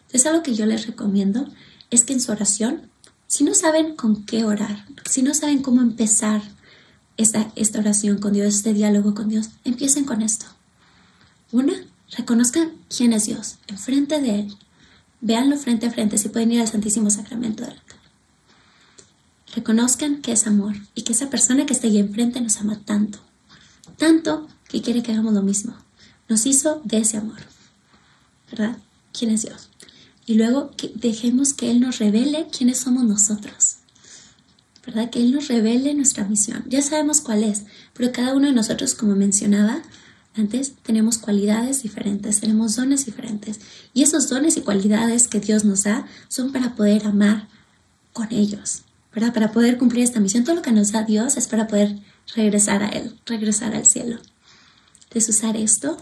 Entonces, 0.06 0.26
algo 0.26 0.42
que 0.42 0.54
yo 0.54 0.64
les 0.64 0.86
recomiendo 0.86 1.46
es 1.90 2.04
que 2.04 2.12
en 2.14 2.20
su 2.20 2.32
oración, 2.32 2.88
si 3.26 3.44
no 3.44 3.54
saben 3.54 3.96
con 3.96 4.24
qué 4.24 4.44
orar, 4.44 4.86
si 5.10 5.22
no 5.22 5.34
saben 5.34 5.60
cómo 5.60 5.82
empezar 5.82 6.40
esta, 7.16 7.50
esta 7.56 7.80
oración 7.80 8.18
con 8.18 8.32
Dios, 8.32 8.54
este 8.54 8.72
diálogo 8.72 9.14
con 9.14 9.28
Dios, 9.28 9.50
empiecen 9.64 10.04
con 10.04 10.22
esto. 10.22 10.46
Una, 11.52 11.74
reconozcan 12.16 12.72
quién 12.88 13.12
es 13.12 13.26
Dios, 13.26 13.56
enfrente 13.66 14.20
de 14.20 14.40
Él. 14.40 14.56
Véanlo 15.20 15.56
frente 15.56 15.86
a 15.86 15.90
frente, 15.90 16.16
si 16.16 16.28
pueden 16.28 16.52
ir 16.52 16.60
al 16.60 16.68
Santísimo 16.68 17.10
Sacramento 17.10 17.62
del 17.62 17.72
altar. 17.72 17.98
Reconozcan 19.54 20.22
que 20.22 20.32
es 20.32 20.46
amor 20.46 20.74
y 20.94 21.02
que 21.02 21.12
esa 21.12 21.30
persona 21.30 21.66
que 21.66 21.72
está 21.72 21.86
ahí 21.86 21.98
enfrente 21.98 22.40
nos 22.40 22.56
ama 22.56 22.80
tanto, 22.84 23.20
tanto 23.96 24.48
que 24.68 24.82
quiere 24.82 25.02
que 25.02 25.12
hagamos 25.12 25.34
lo 25.34 25.42
mismo 25.42 25.74
nos 26.28 26.46
hizo 26.46 26.80
de 26.84 26.98
ese 26.98 27.16
amor, 27.16 27.38
¿verdad? 28.50 28.78
¿Quién 29.16 29.30
es 29.30 29.42
Dios? 29.42 29.68
Y 30.26 30.34
luego 30.34 30.70
que 30.76 30.90
dejemos 30.94 31.52
que 31.52 31.70
Él 31.70 31.80
nos 31.80 31.98
revele 31.98 32.46
quiénes 32.56 32.78
somos 32.78 33.04
nosotros, 33.04 33.76
¿verdad? 34.86 35.10
Que 35.10 35.20
Él 35.20 35.32
nos 35.32 35.48
revele 35.48 35.94
nuestra 35.94 36.24
misión. 36.24 36.64
Ya 36.68 36.82
sabemos 36.82 37.20
cuál 37.20 37.44
es, 37.44 37.64
pero 37.92 38.12
cada 38.12 38.34
uno 38.34 38.46
de 38.46 38.52
nosotros, 38.52 38.94
como 38.94 39.14
mencionaba 39.14 39.82
antes, 40.34 40.72
tenemos 40.82 41.18
cualidades 41.18 41.82
diferentes, 41.82 42.40
tenemos 42.40 42.74
dones 42.74 43.06
diferentes. 43.06 43.60
Y 43.92 44.02
esos 44.02 44.28
dones 44.28 44.56
y 44.56 44.62
cualidades 44.62 45.28
que 45.28 45.40
Dios 45.40 45.64
nos 45.64 45.84
da 45.84 46.06
son 46.28 46.52
para 46.52 46.74
poder 46.74 47.06
amar 47.06 47.48
con 48.12 48.32
ellos, 48.32 48.82
¿verdad? 49.14 49.32
Para 49.32 49.52
poder 49.52 49.78
cumplir 49.78 50.02
esta 50.02 50.20
misión. 50.20 50.42
Todo 50.42 50.56
lo 50.56 50.62
que 50.62 50.72
nos 50.72 50.90
da 50.90 51.04
Dios 51.04 51.36
es 51.36 51.46
para 51.46 51.68
poder 51.68 51.98
regresar 52.34 52.82
a 52.82 52.88
Él, 52.88 53.18
regresar 53.26 53.74
al 53.74 53.86
cielo. 53.86 54.18
Entonces 55.04 55.36
usar 55.36 55.56
esto 55.56 55.96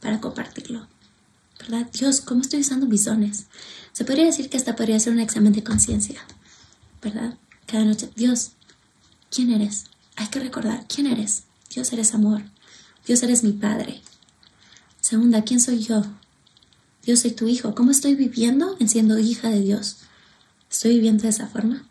para 0.00 0.20
compartirlo. 0.20 0.86
¿Verdad? 1.58 1.88
Dios, 1.92 2.20
¿cómo 2.20 2.42
estoy 2.42 2.60
usando 2.60 2.86
mis 2.86 3.04
dones? 3.04 3.46
Se 3.92 4.04
podría 4.04 4.26
decir 4.26 4.48
que 4.48 4.56
hasta 4.56 4.76
podría 4.76 5.00
ser 5.00 5.12
un 5.12 5.20
examen 5.20 5.52
de 5.52 5.64
conciencia. 5.64 6.20
¿Verdad? 7.02 7.36
Cada 7.66 7.84
noche, 7.84 8.10
Dios, 8.14 8.52
¿quién 9.30 9.50
eres? 9.52 9.84
Hay 10.16 10.28
que 10.28 10.40
recordar, 10.40 10.86
¿quién 10.88 11.06
eres? 11.06 11.44
Dios 11.74 11.92
eres 11.92 12.14
amor. 12.14 12.42
Dios 13.06 13.22
eres 13.22 13.42
mi 13.42 13.52
Padre. 13.52 14.02
Segunda, 15.00 15.42
¿quién 15.42 15.60
soy 15.60 15.80
yo? 15.80 16.02
Dios 17.02 17.20
soy 17.20 17.30
tu 17.30 17.48
hijo. 17.48 17.74
¿Cómo 17.74 17.90
estoy 17.90 18.14
viviendo 18.14 18.76
en 18.80 18.88
siendo 18.88 19.18
hija 19.18 19.48
de 19.48 19.60
Dios? 19.60 19.98
¿Estoy 20.70 20.94
viviendo 20.94 21.22
de 21.22 21.30
esa 21.30 21.46
forma? 21.46 21.86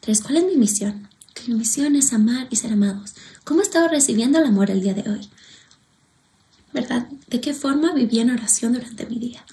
Tres, 0.00 0.20
¿cuál 0.20 0.36
es 0.36 0.44
mi 0.44 0.56
misión? 0.56 1.07
Mi 1.46 1.54
misión 1.54 1.96
es 1.96 2.12
amar 2.12 2.46
y 2.50 2.56
ser 2.56 2.72
amados. 2.72 3.14
¿Cómo 3.44 3.60
he 3.60 3.62
estado 3.62 3.88
recibiendo 3.88 4.38
el 4.38 4.44
amor 4.44 4.70
el 4.70 4.80
día 4.80 4.94
de 4.94 5.08
hoy? 5.10 5.28
¿Verdad? 6.72 7.08
¿De 7.28 7.40
qué 7.40 7.54
forma 7.54 7.92
viví 7.92 8.18
en 8.18 8.30
oración 8.30 8.72
durante 8.72 9.06
mi 9.06 9.18
día? 9.18 9.44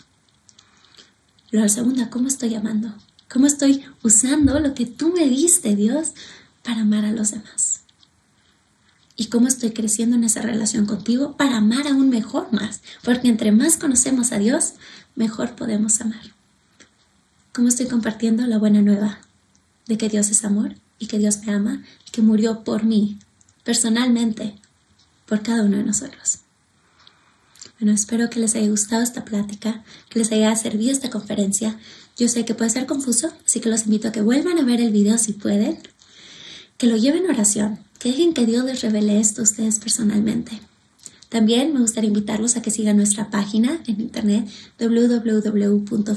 La 1.52 1.70
segunda, 1.70 2.10
¿cómo 2.10 2.28
estoy 2.28 2.56
amando? 2.56 2.94
¿Cómo 3.30 3.48
estoy 3.48 3.84
usando 4.04 4.60
lo 4.60 4.74
que 4.74 4.86
tú 4.86 5.14
me 5.14 5.28
diste, 5.28 5.76
Dios, 5.76 6.14
para 6.64 6.82
amar 6.82 7.06
a 7.06 7.12
los 7.12 7.32
demás? 7.32 7.82
¿Y 9.16 9.28
cómo 9.28 9.48
estoy 9.48 9.72
creciendo 9.72 10.18
en 10.18 10.26
esa 10.26 10.42
relación 10.42 10.86
contigo 10.86 11.38
para 11.38 11.58
amar 11.58 11.88
aún 11.88 12.10
mejor 12.10 12.52
más? 12.52 12.82
Porque 13.04 13.30
entre 13.30 13.52
más 13.52 13.78
conocemos 13.78 14.34
a 14.34 14.40
Dios, 14.40 14.74
mejor 15.16 15.56
podemos 15.56 16.02
amar. 16.02 16.34
¿Cómo 17.54 17.70
estoy 17.70 17.88
compartiendo 17.88 18.46
la 18.46 18.58
buena 18.58 18.82
nueva 18.82 19.20
de 19.88 19.98
que 19.98 20.10
Dios 20.10 20.30
es 20.30 20.44
amor 20.44 20.76
y 21.00 21.08
que 21.08 21.20
Dios 21.20 21.40
me 21.46 21.54
ama 21.54 21.84
y 22.08 22.12
que 22.12 22.22
murió 22.22 22.64
por 22.64 22.84
mí, 22.84 23.18
personalmente, 23.64 24.56
por 25.26 25.42
cada 25.42 25.64
uno 25.64 25.78
de 25.78 25.84
nosotros? 25.84 26.40
Bueno, 27.80 27.94
espero 27.94 28.30
que 28.30 28.40
les 28.40 28.56
haya 28.56 28.70
gustado 28.70 29.04
esta 29.04 29.26
plática, 29.26 29.84
que 30.10 30.20
les 30.20 30.32
haya 30.32 30.56
servido 30.56 30.92
esta 30.92 31.10
conferencia. 31.10 31.78
Yo 32.18 32.30
sé 32.30 32.46
que 32.46 32.56
puede 32.56 32.70
ser 32.70 32.86
confuso, 32.86 33.34
así 33.46 33.60
que 33.60 33.70
los 33.70 33.84
invito 33.84 34.08
a 34.08 34.12
que 34.14 34.22
vuelvan 34.22 34.60
a 34.60 34.64
ver 34.64 34.80
el 34.80 34.92
video 34.92 35.18
si 35.18 35.34
pueden, 35.34 35.80
que 36.78 36.88
lo 36.88 36.96
lleven 36.96 37.26
a 37.26 37.34
oración, 37.34 37.80
que 38.00 38.10
dejen 38.10 38.34
que 38.34 38.46
Dios 38.46 38.64
les 38.64 38.82
revele 38.82 39.20
esto 39.20 39.42
a 39.42 39.44
ustedes 39.44 39.80
personalmente. 39.80 40.62
También 41.28 41.74
me 41.74 41.82
gustaría 41.82 42.08
invitarlos 42.08 42.56
a 42.56 42.62
que 42.62 42.72
sigan 42.72 42.96
nuestra 42.96 43.30
página 43.30 43.82
en 43.88 44.00
internet 44.00 44.48
www.focus.org. 44.80 46.08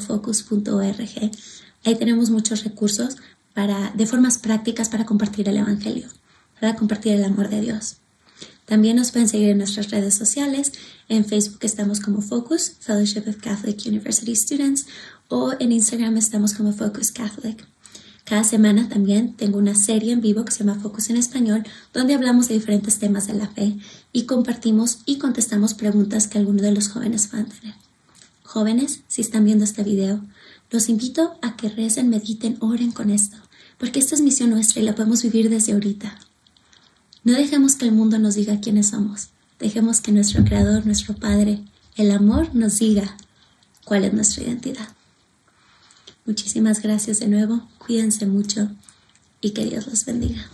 Ahí 1.84 1.94
tenemos 1.96 2.30
muchos 2.30 2.62
recursos 2.62 3.16
para, 3.58 3.90
de 3.90 4.06
formas 4.06 4.38
prácticas 4.38 4.88
para 4.88 5.04
compartir 5.04 5.48
el 5.48 5.56
Evangelio, 5.56 6.06
para 6.60 6.76
compartir 6.76 7.14
el 7.14 7.24
amor 7.24 7.48
de 7.48 7.60
Dios. 7.60 7.96
También 8.66 8.94
nos 8.94 9.10
pueden 9.10 9.28
seguir 9.28 9.48
en 9.48 9.58
nuestras 9.58 9.90
redes 9.90 10.14
sociales. 10.14 10.70
En 11.08 11.24
Facebook 11.24 11.58
estamos 11.62 11.98
como 11.98 12.22
Focus, 12.22 12.74
Fellowship 12.78 13.24
of 13.26 13.38
Catholic 13.38 13.84
University 13.84 14.36
Students, 14.36 14.86
o 15.26 15.54
en 15.58 15.72
Instagram 15.72 16.16
estamos 16.18 16.54
como 16.54 16.72
Focus 16.72 17.10
Catholic. 17.10 17.66
Cada 18.22 18.44
semana 18.44 18.88
también 18.88 19.34
tengo 19.34 19.58
una 19.58 19.74
serie 19.74 20.12
en 20.12 20.20
vivo 20.20 20.44
que 20.44 20.52
se 20.52 20.62
llama 20.62 20.78
Focus 20.80 21.10
en 21.10 21.16
Español, 21.16 21.64
donde 21.92 22.14
hablamos 22.14 22.46
de 22.46 22.54
diferentes 22.54 23.00
temas 23.00 23.26
de 23.26 23.34
la 23.34 23.48
fe 23.48 23.76
y 24.12 24.26
compartimos 24.26 24.98
y 25.04 25.18
contestamos 25.18 25.74
preguntas 25.74 26.28
que 26.28 26.38
algunos 26.38 26.62
de 26.62 26.70
los 26.70 26.90
jóvenes 26.90 27.28
van 27.32 27.46
a 27.46 27.48
tener. 27.48 27.74
Jóvenes, 28.44 29.00
si 29.08 29.20
están 29.20 29.44
viendo 29.44 29.64
este 29.64 29.82
video, 29.82 30.24
los 30.70 30.88
invito 30.88 31.36
a 31.42 31.56
que 31.56 31.68
recen, 31.70 32.08
mediten, 32.08 32.56
oren 32.60 32.92
con 32.92 33.10
esto, 33.10 33.38
porque 33.78 34.00
esta 34.00 34.14
es 34.14 34.20
misión 34.20 34.50
nuestra 34.50 34.82
y 34.82 34.84
la 34.84 34.94
podemos 34.94 35.22
vivir 35.22 35.48
desde 35.50 35.72
ahorita. 35.72 36.18
No 37.24 37.32
dejemos 37.32 37.76
que 37.76 37.86
el 37.86 37.92
mundo 37.92 38.18
nos 38.18 38.34
diga 38.34 38.60
quiénes 38.60 38.88
somos. 38.88 39.28
Dejemos 39.58 40.00
que 40.00 40.12
nuestro 40.12 40.44
Creador, 40.44 40.86
nuestro 40.86 41.14
Padre, 41.14 41.64
el 41.96 42.10
amor 42.10 42.54
nos 42.54 42.78
diga 42.78 43.16
cuál 43.84 44.04
es 44.04 44.12
nuestra 44.12 44.44
identidad. 44.44 44.88
Muchísimas 46.26 46.82
gracias 46.82 47.20
de 47.20 47.28
nuevo, 47.28 47.68
cuídense 47.78 48.26
mucho 48.26 48.70
y 49.40 49.50
que 49.50 49.64
Dios 49.64 49.86
los 49.86 50.04
bendiga. 50.04 50.48